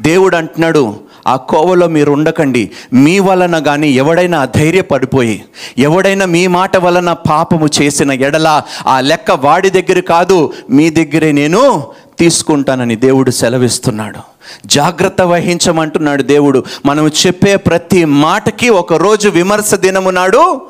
దేవుడు 0.00 0.36
అంటున్నాడు 0.36 0.94
ఆ 1.26 1.36
కోవలో 1.36 1.88
మీరు 1.88 2.12
ఉండకండి. 2.12 2.70
మీ 2.92 3.18
వలన 3.18 3.58
కానీ 3.58 3.90
ఎవడైనా 3.90 4.44
ధైర్యపడిపోయి 4.44 5.44
ఎవడైనా 5.78 6.26
మీ 6.26 6.46
మాట 6.46 6.76
వలన 6.76 7.12
పాపము 7.12 7.68
చేసిన 7.82 8.12
ఎడల 8.12 8.62
ఆ 8.86 9.00
లెక్క 9.00 9.30
వాడి 9.30 9.70
దగ్గర 9.70 10.00
కాదు 10.00 10.52
మీ 10.70 10.90
దగ్గరే 10.90 11.32
నేను 11.32 11.86
తీసుకుంటానని 12.18 12.96
దేవుడు 12.96 13.30
సెలవిస్తున్నాడు. 13.30 14.18
జాగ్రత్త 14.66 15.22
వహించమంటున్నాడు 15.22 16.22
దేవుడు. 16.22 16.64
మనం 16.86 17.08
చెప్పే 17.08 17.56
ప్రతి 17.56 18.04
మాటకి 18.04 18.68
ఒకరోజు 18.68 19.28
విమర్శ 19.28 19.74
దినము 19.74 20.10
నాడు 20.10 20.60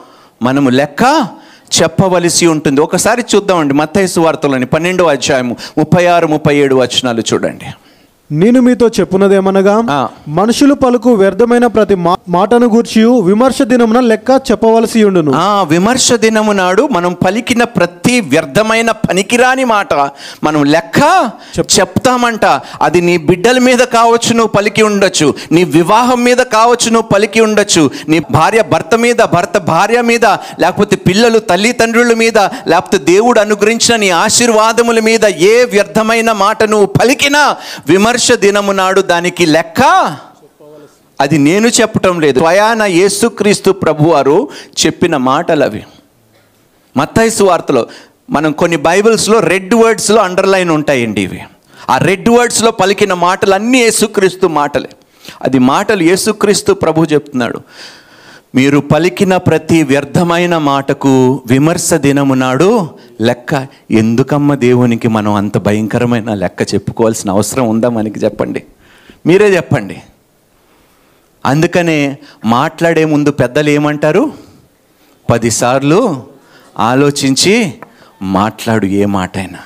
మనము 0.43 0.71
లెక్క 0.71 1.27
చెప్పవలసి 1.83 2.47
ఉంటుంది. 2.47 2.81
ఒకసారి 2.81 3.25
చూద్దామండి. 3.35 3.75
మత్తైసు 3.75 4.21
వార్తలని 4.21 4.67
పన్నెండో 4.67 5.05
అధ్యాయము 5.05 5.57
ముప్పై 5.79 6.07
ఆరు 6.07 6.27
ముప్పై 6.27 6.57
ఏడు 6.57 6.75
వచనాలు 6.75 7.21
చూడండి. 7.21 7.65
నేను 8.31 8.59
మీతో 8.65 8.87
చెప్పున్నదేమనగా. 8.97 9.77
మనుషులు 10.39 10.75
పలుకు 10.83 11.11
వ్యర్థమైన 11.21 11.67
ప్రతి 11.77 11.95
మాటను 12.35 12.67
గూర్చి 12.75 13.01
విమర్శ 13.29 13.63
దినమున 13.71 14.01
లెక్క 14.11 14.31
చెప్పవలసి 14.51 15.01
ఉండును. 15.05 15.33
ఆ 15.37 15.63
విమర్శ 15.73 16.13
దినము 16.25 16.53
నాడు 16.53 16.83
మనం 16.97 17.13
పలికిన 17.25 17.63
ప్రతి 17.79 18.15
వ్యర్థమైన 18.33 18.91
పనికిరాని 19.07 19.65
మాట 19.65 19.95
మనం 20.45 20.61
లెక్క 20.75 20.99
చెప్తామంట. 21.79 22.45
అది 22.83 23.01
నీ 23.09 23.17
బిడ్డల 23.31 23.59
మీద 23.69 23.83
కావచ్చు 23.97 24.31
నువ్వు 24.39 24.53
పలికి 24.57 24.85
ఉండొచ్చు. 24.91 25.29
నీ 25.53 25.65
వివాహం 25.79 26.23
మీద 26.29 26.41
కావచ్చు 26.57 26.89
నువ్వు 26.95 27.09
పలికి 27.15 27.43
ఉండొచ్చు. 27.47 27.83
నీ 28.09 28.21
భార్య 28.31 28.63
భర్త 28.73 28.95
మీద 29.07 29.21
భర్త 29.35 29.59
భార్య 29.73 30.01
మీద 30.13 30.27
లేకపోతే 30.63 30.97
పిల్లలు 31.09 31.39
తల్లిదండ్రుల 31.51 32.15
మీద 32.23 32.39
లేకపోతే 32.71 32.99
దేవుడు 33.13 33.39
అనుగ్రహించిన 33.47 33.97
నీ 34.05 34.11
ఆశీర్వాదముల 34.23 35.01
మీద 35.11 35.25
ఏ 35.51 35.55
వ్యర్థమైన 35.75 36.31
మాట 36.45 36.63
నువ్వు 36.73 36.91
పలికినా 37.01 37.45
విమర్శ 37.89 38.19
దినము 38.29 38.73
నాడు 38.73 39.01
దానికి 39.01 39.47
లెక్క 39.47 39.83
అది 41.21 41.39
నేను 41.39 41.69
చెప్పటం 41.69 42.21
లేదు. 42.21 42.39
స్వయాన 42.39 42.83
యేసుక్రీస్తు 42.83 43.71
ప్రభువారు 43.71 44.49
చెప్పిన 44.87 45.17
మాటలు 45.17 45.65
అవి. 45.65 45.85
మత్తైసు 46.97 47.45
వార్తలో 47.45 47.87
మనం 48.31 48.53
కొన్ని 48.53 48.77
బైబిల్స్లో 48.77 49.41
రెడ్ 49.41 49.75
వర్డ్స్లో 49.75 50.23
అండర్లైన్ 50.23 50.71
ఉంటాయండి 50.71 51.23
ఇవి. 51.23 51.43
ఆ 51.91 51.99
రెడ్ 51.99 52.29
వర్డ్స్లో 52.29 52.71
పలికిన 52.71 53.13
మాటలు 53.13 53.55
అన్నీ 53.55 53.79
యేసుక్రీస్తు 53.79 54.47
మాటలే. 54.47 54.89
అది 55.43 55.59
మాటలు 55.59 56.03
యేసుక్రీస్తు 56.03 56.73
ప్రభు 56.73 57.05
చెప్తున్నాడు. 57.05 57.61
మీరు 58.55 58.79
పలికిన 58.79 59.37
ప్రతి 59.37 59.83
వ్యర్థమైన 59.83 60.59
మాటకు 60.59 61.43
విమర్శ 61.47 61.95
దినము 61.95 62.35
నాడు 62.35 62.89
లెక్క. 63.21 63.67
ఎందుకమ్మ 63.91 64.55
దేవునికి 64.55 65.09
మనం 65.09 65.35
అంత 65.35 65.59
భయంకరమైన 65.59 66.35
లెక్క 66.35 66.75
చెప్పుకోవాల్సిన 66.75 67.31
అవసరం 67.31 67.69
ఉందా 67.69 67.89
మనకి 67.89 68.21
చెప్పండి. 68.21 68.63
మీరే 69.27 69.57
చెప్పండి. 69.57 69.97
అందుకనే 71.47 72.19
మాట్లాడే 72.45 73.05
ముందు 73.05 73.31
పెద్దలు 73.31 73.71
ఏమంటారు? 73.71 74.33
పదిసార్లు 75.31 76.23
ఆలోచించి 76.79 77.75
మాట్లాడు 78.23 78.87
ఏ 78.87 79.05
మాటైనా. 79.05 79.59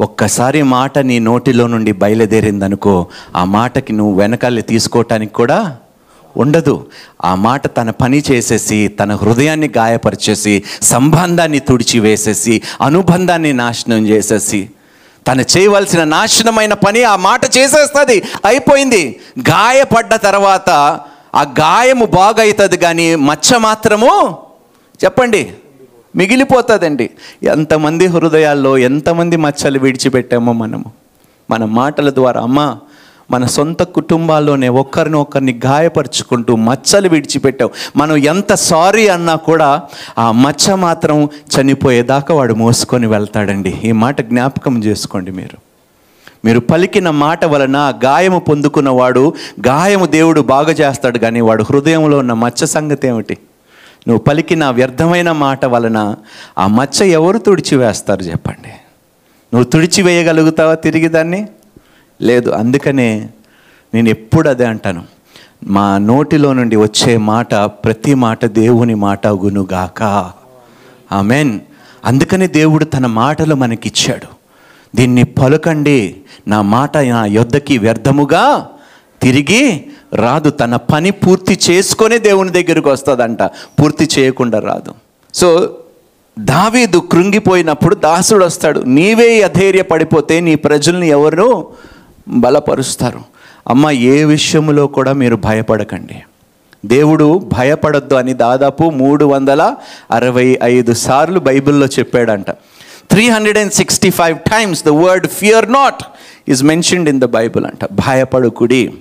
ఒక్కసారి 0.00 0.62
మాట 0.62 0.98
నీ 0.98 1.18
నోటిలో 1.18 1.66
నుండి 1.66 1.92
బయలుదేరిందనుకో 1.92 3.06
ఆ 3.36 3.44
మాటకి 3.44 3.92
నువ్వు 3.92 4.14
వెనకాలి 4.14 4.62
తీసుకోవటానికి 4.62 5.32
కూడా 5.32 5.76
ఉండదు. 6.36 6.86
ఆ 7.24 7.34
మాట 7.34 7.76
తన 7.76 7.90
పని 7.90 8.22
చేసేసి 8.30 8.88
తన 8.88 9.14
హృదయాన్ని 9.14 9.70
గాయపరిచేసి 9.76 10.62
సంబంధాన్ని 10.82 11.58
తుడిచివేసేసి 11.58 12.62
అనుబంధాన్ని 12.82 13.52
నాశనం 13.52 14.06
చేసేసి 14.06 14.70
తను 15.28 15.44
చేయవలసిన 15.56 16.04
నాశనమైన 16.04 16.74
పని 16.74 17.02
ఆ 17.02 17.16
మాట 17.16 17.56
చేసేస్తుంది. 17.56 18.22
అయిపోయింది. 18.44 19.20
గాయపడ్డ 19.40 20.14
తర్వాత 20.14 20.70
ఆ 21.34 21.42
గాయము 21.42 22.06
బాగవుతుంది 22.06 22.76
కానీ 22.76 23.14
మచ్చ 23.14 23.56
మాత్రము 23.56 24.36
చెప్పండి. 25.04 25.52
మిగిలిపోతుందండి. 26.16 27.10
ఎంతమంది 27.42 28.06
హృదయాల్లో 28.06 28.78
ఎంతమంది 28.78 29.36
మచ్చలు 29.36 29.78
విడిచిపెట్టామో 29.78 30.52
మనము. 30.52 30.84
మన 31.50 31.64
మాటల 31.64 32.10
ద్వారా 32.10 32.40
అమ్మ 32.40 32.78
మన 33.30 33.46
సొంత 33.46 33.82
కుటుంబాల్లోనే 33.82 34.68
ఒక్కరిని 34.68 35.16
ఒక్కరిని 35.16 35.60
గాయపరుచుకుంటూ 35.66 36.56
మచ్చలు 36.56 37.08
విడిచిపెట్టావు. 37.08 37.70
మనం 37.96 38.16
ఎంత 38.16 38.54
సారీ 38.54 39.08
అన్నా 39.08 39.34
కూడా 39.34 39.82
ఆ 40.18 40.32
మచ్చ 40.32 40.74
మాత్రం 40.74 41.24
చనిపోయేదాకా 41.24 42.34
వాడు 42.34 42.54
మోసుకొని 42.54 43.06
వెళ్తాడండి. 43.06 43.80
ఈ 43.84 43.92
మాట 43.92 44.20
జ్ఞాపకం 44.20 44.84
చేసుకోండి 44.84 45.30
మీరు. 45.30 45.58
మీరు 46.44 46.60
పలికిన 46.60 47.10
మాట 47.10 47.44
వలన 47.44 47.76
గాయము 47.76 48.04
గాయము 48.04 48.38
పొందుకున్నవాడు 48.38 49.34
గాయము 49.66 50.06
దేవుడు 50.06 50.40
బాగు 50.40 50.70
చేస్తాడు 50.70 51.18
కానీ 51.18 51.40
వాడు 51.40 51.62
హృదయంలో 51.62 52.18
ఉన్న 52.18 52.32
మచ్చ 52.32 52.64
సంగతి 52.64 53.08
ఏమిటి? 53.08 53.38
నువ్వు 54.08 54.24
పలికిన 54.24 54.64
వ్యర్థమైన 54.64 55.32
మాట 55.32 55.64
వలన 55.64 56.14
ఆ 56.58 56.66
మచ్చ 56.66 57.02
ఎవరు 57.02 57.38
తుడిచివేస్తారు 57.38 58.20
చెప్పండి. 58.20 58.68
నువ్వు 59.54 59.64
తుడిచివేయగలుగుతావా 59.64 60.74
తిరిగి 60.74 61.08
దాన్ని? 61.08 61.48
లేదు 62.22 62.50
అందుకనే 62.50 63.28
నేను 63.94 64.08
ఎప్పుడు 64.08 64.48
అదే 64.48 64.64
అంటాను. 64.64 65.02
మా 65.64 65.98
నోటిలో 65.98 66.52
నుండి 66.52 66.76
వచ్చే 66.76 67.16
మాట 67.16 67.54
ప్రతి 67.54 68.14
మాట 68.14 68.44
దేవుని 68.44 68.94
మాట 68.94 69.26
గునుగాక. 69.26 70.32
ఆమెన్. 71.12 71.60
అందుకని 72.04 72.46
దేవుడు 72.46 72.84
తన 72.84 73.06
మాటలు 73.06 73.54
మనకిచ్చాడు. 73.54 74.26
దీన్ని 74.96 75.24
పలుకండి 75.24 76.16
నా 76.48 76.62
మాట 76.62 76.96
నా 76.96 77.26
యొద్దకి 77.26 77.78
వ్యర్థముగా 77.78 78.68
తిరిగి 79.22 79.86
రాదు. 80.14 80.50
తన 80.50 80.76
పని 80.76 81.10
పూర్తి 81.10 81.58
చేసుకొని 81.70 82.18
దేవుని 82.18 82.50
దగ్గరికి 82.50 82.88
వస్తుందంట. 82.88 83.42
పూర్తి 83.42 84.08
చేయకుండా 84.18 84.58
రాదు. 84.58 84.94
సో 85.34 85.78
దావీదు 86.38 86.98
కృంగిపోయినప్పుడు 86.98 87.94
దాసుడు 87.94 88.44
వస్తాడు 88.44 88.80
నీవే 88.80 89.42
అధైర్య 89.42 89.82
పడిపోతే 89.82 90.40
నీ 90.40 90.54
ప్రజల్ని 90.54 91.08
ఎవరు 91.08 91.66
బలపరుస్తారు. 92.28 93.20
అమ్మ 93.68 93.90
ఏ 93.90 94.24
విషయంలో 94.24 94.86
కూడా 94.86 95.12
మీరు 95.12 95.36
భయపడకండి. 95.36 96.22
దేవుడు 96.86 97.38
భయపడొద్దు 97.38 98.14
అని 98.14 98.34
దాదాపు 98.34 98.84
మూడు 98.84 99.24
వందల 99.24 99.74
అరవై 100.10 100.58
ఐదు 100.62 100.92
సార్లు 100.92 101.40
బైబిల్లో 101.40 101.86
చెప్పాడంట. 101.86 102.50
Three 103.10 103.28
hundred 103.28 103.58
and 103.58 103.72
sixty 103.72 104.10
five 104.10 104.38
times 104.38 104.84
the 104.84 104.88
word 104.88 105.28
fear 105.28 105.72
not 105.72 106.02
is 106.48 106.64
mentioned 106.64 107.08
in 107.08 107.20
the 107.20 107.24
bible 107.24 107.64
అంట. 107.64 107.84
భయపడుకుడి. 107.84 108.92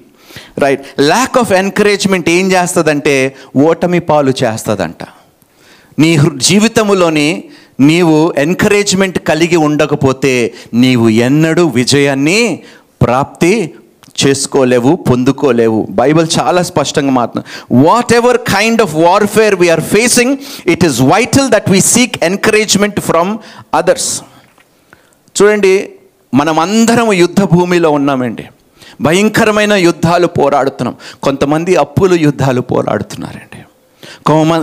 రైట్ 0.58 1.02
ల్యాక్ 1.02 1.38
ఆఫ్ 1.38 1.52
ఎంకరేజ్మెంట్ 1.52 2.30
ఏం 2.30 2.52
చేస్తుందంటే 2.52 3.36
ఓటమి 3.58 4.00
పాలు 4.00 4.34
చేస్తుందంట. 4.44 5.04
నీ 6.00 6.16
హృ- 6.16 6.38
జీవితములోని 6.38 7.44
నీవు 7.80 8.34
ఎంకరేజ్మెంట్ 8.38 9.20
కలిగి 9.20 9.56
ఉండకపోతే 9.56 10.54
నీవు 10.74 11.10
ఎన్నడూ 11.10 11.68
విజయాన్ని 11.68 12.64
ప్రాప్తి 13.06 13.56
చేసుకోలేవు 14.22 14.92
పొందుకోలేవు. 15.08 15.80
బైబిల్ 16.00 16.28
చాలా 16.38 16.62
స్పష్టంగా 16.70 17.14
మాత్రం 17.20 17.44
whatever 18.20 18.38
kind 18.54 18.82
of 18.86 18.94
warfare 19.06 19.56
we are 19.62 19.84
facing 19.96 20.38
it 20.74 20.86
is 20.86 21.00
vital 21.14 21.50
that 21.56 21.70
we 21.72 21.82
seek 21.94 22.16
encouragement 22.24 23.00
from 23.10 23.32
others 23.74 24.12
చూడండి 25.38 25.74
మనం 26.34 26.58
అందరం 26.66 27.08
యుద్ధ 27.24 27.42
భూమిలో 27.54 27.90
ఉన్నామండి. 27.98 28.46
భయంకరమైన 29.02 29.74
యుద్ధాలు 29.88 30.28
పోరాడుతున్నాం. 30.40 30.96
కొంతమంది 31.24 31.72
అప్పులు 31.84 32.16
యుద్ధాలు 32.28 32.62
పోరాడుతున్నారండి. 32.72 33.55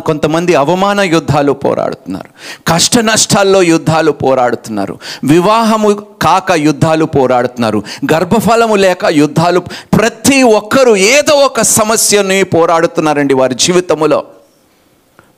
కొంతమంది 0.01 0.55
అవమాన 0.55 1.01
యుద్ధాలు 1.01 1.53
పోరాడుతున్నారు. 1.53 2.29
కష్ట 2.67 2.99
నష్టాల్లో 2.99 3.63
యుద్ధాలు 3.63 4.13
పోరాడుతున్నారు. 4.13 4.99
వివాహము 5.25 6.07
కాక 6.23 6.53
యుద్ధాలు 6.53 7.05
పోరాడుతున్నారు. 7.05 7.83
గర్భఫలము 8.13 8.75
లేక 8.75 9.05
యుద్ధాలు 9.05 9.61
ప్రతి 9.99 10.43
ఒక్కరూ 10.43 10.97
ఏదో 10.97 11.35
ఒక 11.35 11.61
సమస్యని 11.61 12.43
పోరాడుతున్నారండి 12.43 13.35
వారి 13.35 13.55
జీవితములో. 13.55 14.25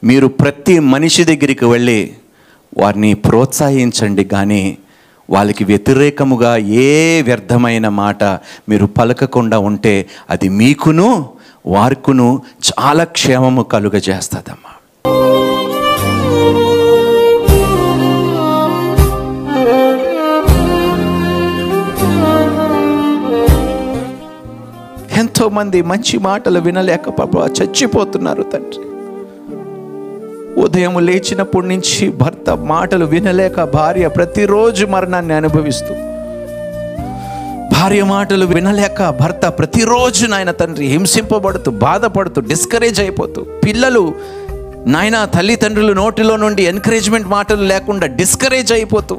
మీరు 0.04 0.26
ప్రతి 0.26 0.78
మనిషి 0.78 1.24
దగ్గరికి 1.24 1.64
వెళ్ళి 1.64 2.12
వారిని 2.78 3.14
ప్రోత్సహించండి 3.14 4.24
కానీ 4.24 4.78
వాళ్ళకి 5.30 5.64
వ్యతిరేకముగా 5.64 6.56
ఏ 6.56 7.22
వ్యర్థమైన 7.22 7.88
మాట 7.88 8.24
మీరు 8.68 8.86
పలకకుండా 8.86 9.58
ఉంటే 9.58 10.08
అది 10.30 10.48
మీకును 10.48 11.26
వార్కును 11.66 12.42
చాలా 12.66 13.04
క్షేమము 13.04 13.62
కలుగజేస్తుందమ్మా. 13.62 14.70
ఎంతోమంది 25.18 25.82
మంచి 25.82 26.18
మాటలు 26.18 26.60
వినలేక 26.60 27.08
పాప 27.08 27.36
చచ్చిపోతున్నారు 27.62 28.42
తండ్రి. 28.42 28.84
ఉదయం 30.60 31.06
లేచినప్పటి 31.06 31.66
నుంచి 31.66 32.10
భర్త 32.10 32.50
మాటలు 32.50 33.04
వినలేక 33.04 33.62
భార్య 33.62 34.08
ప్రతిరోజు 34.08 34.86
మరణాన్ని 34.86 35.34
అనుభవిస్తూ 35.34 35.94
భార్య 37.84 38.02
మాటలు 38.04 38.46
వినలేక 38.46 39.08
భర్త 39.08 39.46
ప్రతిరోజు 39.48 40.26
నాయన 40.26 40.50
తండ్రి 40.50 40.86
హింసింపబడుతూ 40.86 41.70
బాధపడుతూ 41.70 42.40
డిస్కరేజ్ 42.40 43.00
అయిపోతూ 43.00 43.44
పిల్లలు 43.64 44.14
నాయన 44.86 45.24
తల్లిదండ్రుల 45.24 45.92
నోటిలో 45.92 46.36
నుండి 46.36 46.64
ఎంకరేజ్మెంట్ 46.64 47.28
మాటలు 47.28 47.62
లేకుండా 47.62 48.06
డిస్కరేజ్ 48.06 48.72
అయిపోతూ 48.72 49.16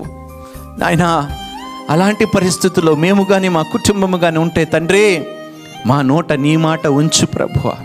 నాయన 0.79 1.29
అలాంటి 1.89 2.25
పరిస్థితుల్లో 2.25 2.95
మేము 2.95 3.23
కానీ 3.23 3.49
మా 3.49 3.61
కుటుంబము 3.61 4.17
కానీ 4.17 4.37
ఉంటే 4.37 4.65
తండ్రి 4.65 5.05
మా 5.85 6.01
నోట 6.01 6.33
నీ 6.33 6.55
మాట 6.57 6.87
ఉంచు 6.87 7.25
ప్రభువా. 7.25 7.75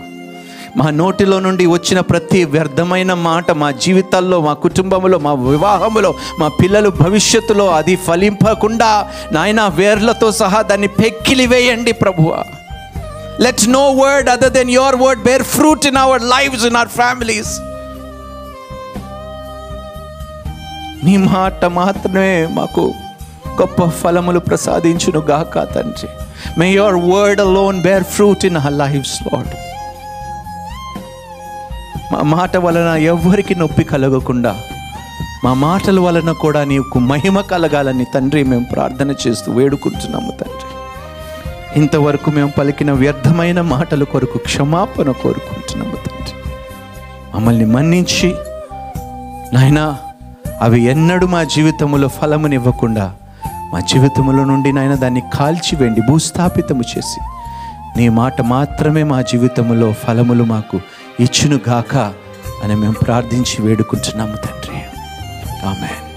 మా 0.77 0.89
నోటిలో 0.89 1.39
నుండి 1.39 1.65
వచ్చిన 1.65 1.99
ప్రతి 1.99 2.43
వ్యర్థమైన 2.43 3.13
మాట 3.13 3.51
మా 3.51 3.71
జీవితాల్లో 3.71 4.41
మా 4.41 4.53
కుటుంబంలో 4.53 5.19
మా 5.19 5.33
వివాహంలో 5.33 6.15
మా 6.39 6.47
పిల్లలు 6.47 6.89
భవిష్యత్తులో 6.89 7.69
అది 7.69 7.95
ఫలింపకుండా 7.95 9.07
నాయన 9.31 9.61
వేర్లతో 9.61 10.31
సహా 10.31 10.61
దాన్ని 10.61 10.87
పెక్కిలి 10.87 11.47
వేయండి 11.47 11.91
ప్రభువ. 11.91 12.43
Let 13.39 13.69
no 13.69 13.91
word 13.91 14.29
other 14.29 14.51
then 14.51 14.69
your 14.69 14.95
word 14.95 15.23
bear 15.23 15.43
fruit 15.43 15.85
in 15.85 15.97
our 15.97 16.21
lifes 16.21 16.65
in 16.65 16.75
our 16.75 16.89
families 16.89 17.59
నీ 21.05 21.17
మాట 21.17 21.65
మాత్రమే 21.65 22.47
మాకు 22.51 22.93
గొప్ప 23.61 23.85
ఫలములు 23.85 24.39
ప్రసాదించును 24.39 25.19
గాక 25.19 25.75
తండ్రి. 25.75 26.09
May 26.59 26.71
your 26.71 26.95
word 26.95 27.41
alone 27.41 27.81
bear 27.81 28.03
fruit 28.03 28.45
in 28.45 28.57
our 28.57 28.73
lifes 28.73 29.19
Lord 29.33 29.70
మా 32.11 32.21
మాట 32.21 32.57
వలన 32.57 32.89
ఎవ్వరికి 32.95 33.55
నొప్పి 33.55 33.83
కలగకుండా 33.83 34.55
మా 35.43 35.53
మాటల 35.53 35.99
వలన 35.99 36.31
కూడా 36.31 36.63
నీకు 36.63 36.99
మహిమ 36.99 37.41
కలగాలని 37.41 38.05
తండ్రి 38.05 38.43
మేము 38.43 38.65
ప్రార్థన 38.71 39.15
చేస్తూ 39.27 39.51
వేడుకుంటున్నాము 39.51 40.31
తండ్రి. 40.31 40.67
ఇంతవరకు 41.79 42.31
మేము 42.31 42.51
పలికిన 42.57 42.91
వ్యర్థమైన 42.91 43.61
మాటల 43.61 44.03
కొరకు 44.03 44.37
క్షమాపణ 44.37 45.11
కోరుకుంటున్నాము 45.11 45.95
తండ్రి. 45.95 46.35
మమ్మల్ని 47.35 47.65
మన్నించి 47.65 48.35
నాయనా 49.53 49.97
అవి 50.61 50.83
ఎన్నడూ 50.83 51.27
మా 51.27 51.43
జీవితంలో 51.43 52.07
ఫలమునివ్వకుండా 52.07 53.13
మా 53.73 53.79
జీవితములో 53.79 54.45
నుండి 54.45 54.71
నాయన 54.71 54.95
దాన్ని 54.95 55.21
కాల్చివేండి 55.33 56.01
భూస్థాపితము 56.01 56.83
చేసి 56.97 57.19
నీ 57.97 58.09
మాట 58.09 58.41
మాత్రమే 58.41 59.03
మా 59.03 59.21
జీవితంలో 59.21 59.93
ఫలములు 59.93 60.43
మాకు 60.43 60.77
ఇచ్చును 61.21 61.59
గాక 61.69 61.95
అని 62.63 62.75
మేము 62.75 62.93
ప్రార్థించి 62.93 63.61
వేడుకుంటున్నాము 63.61 64.35
తండ్రి. 64.35 64.77
ఆమెన్. 65.67 66.10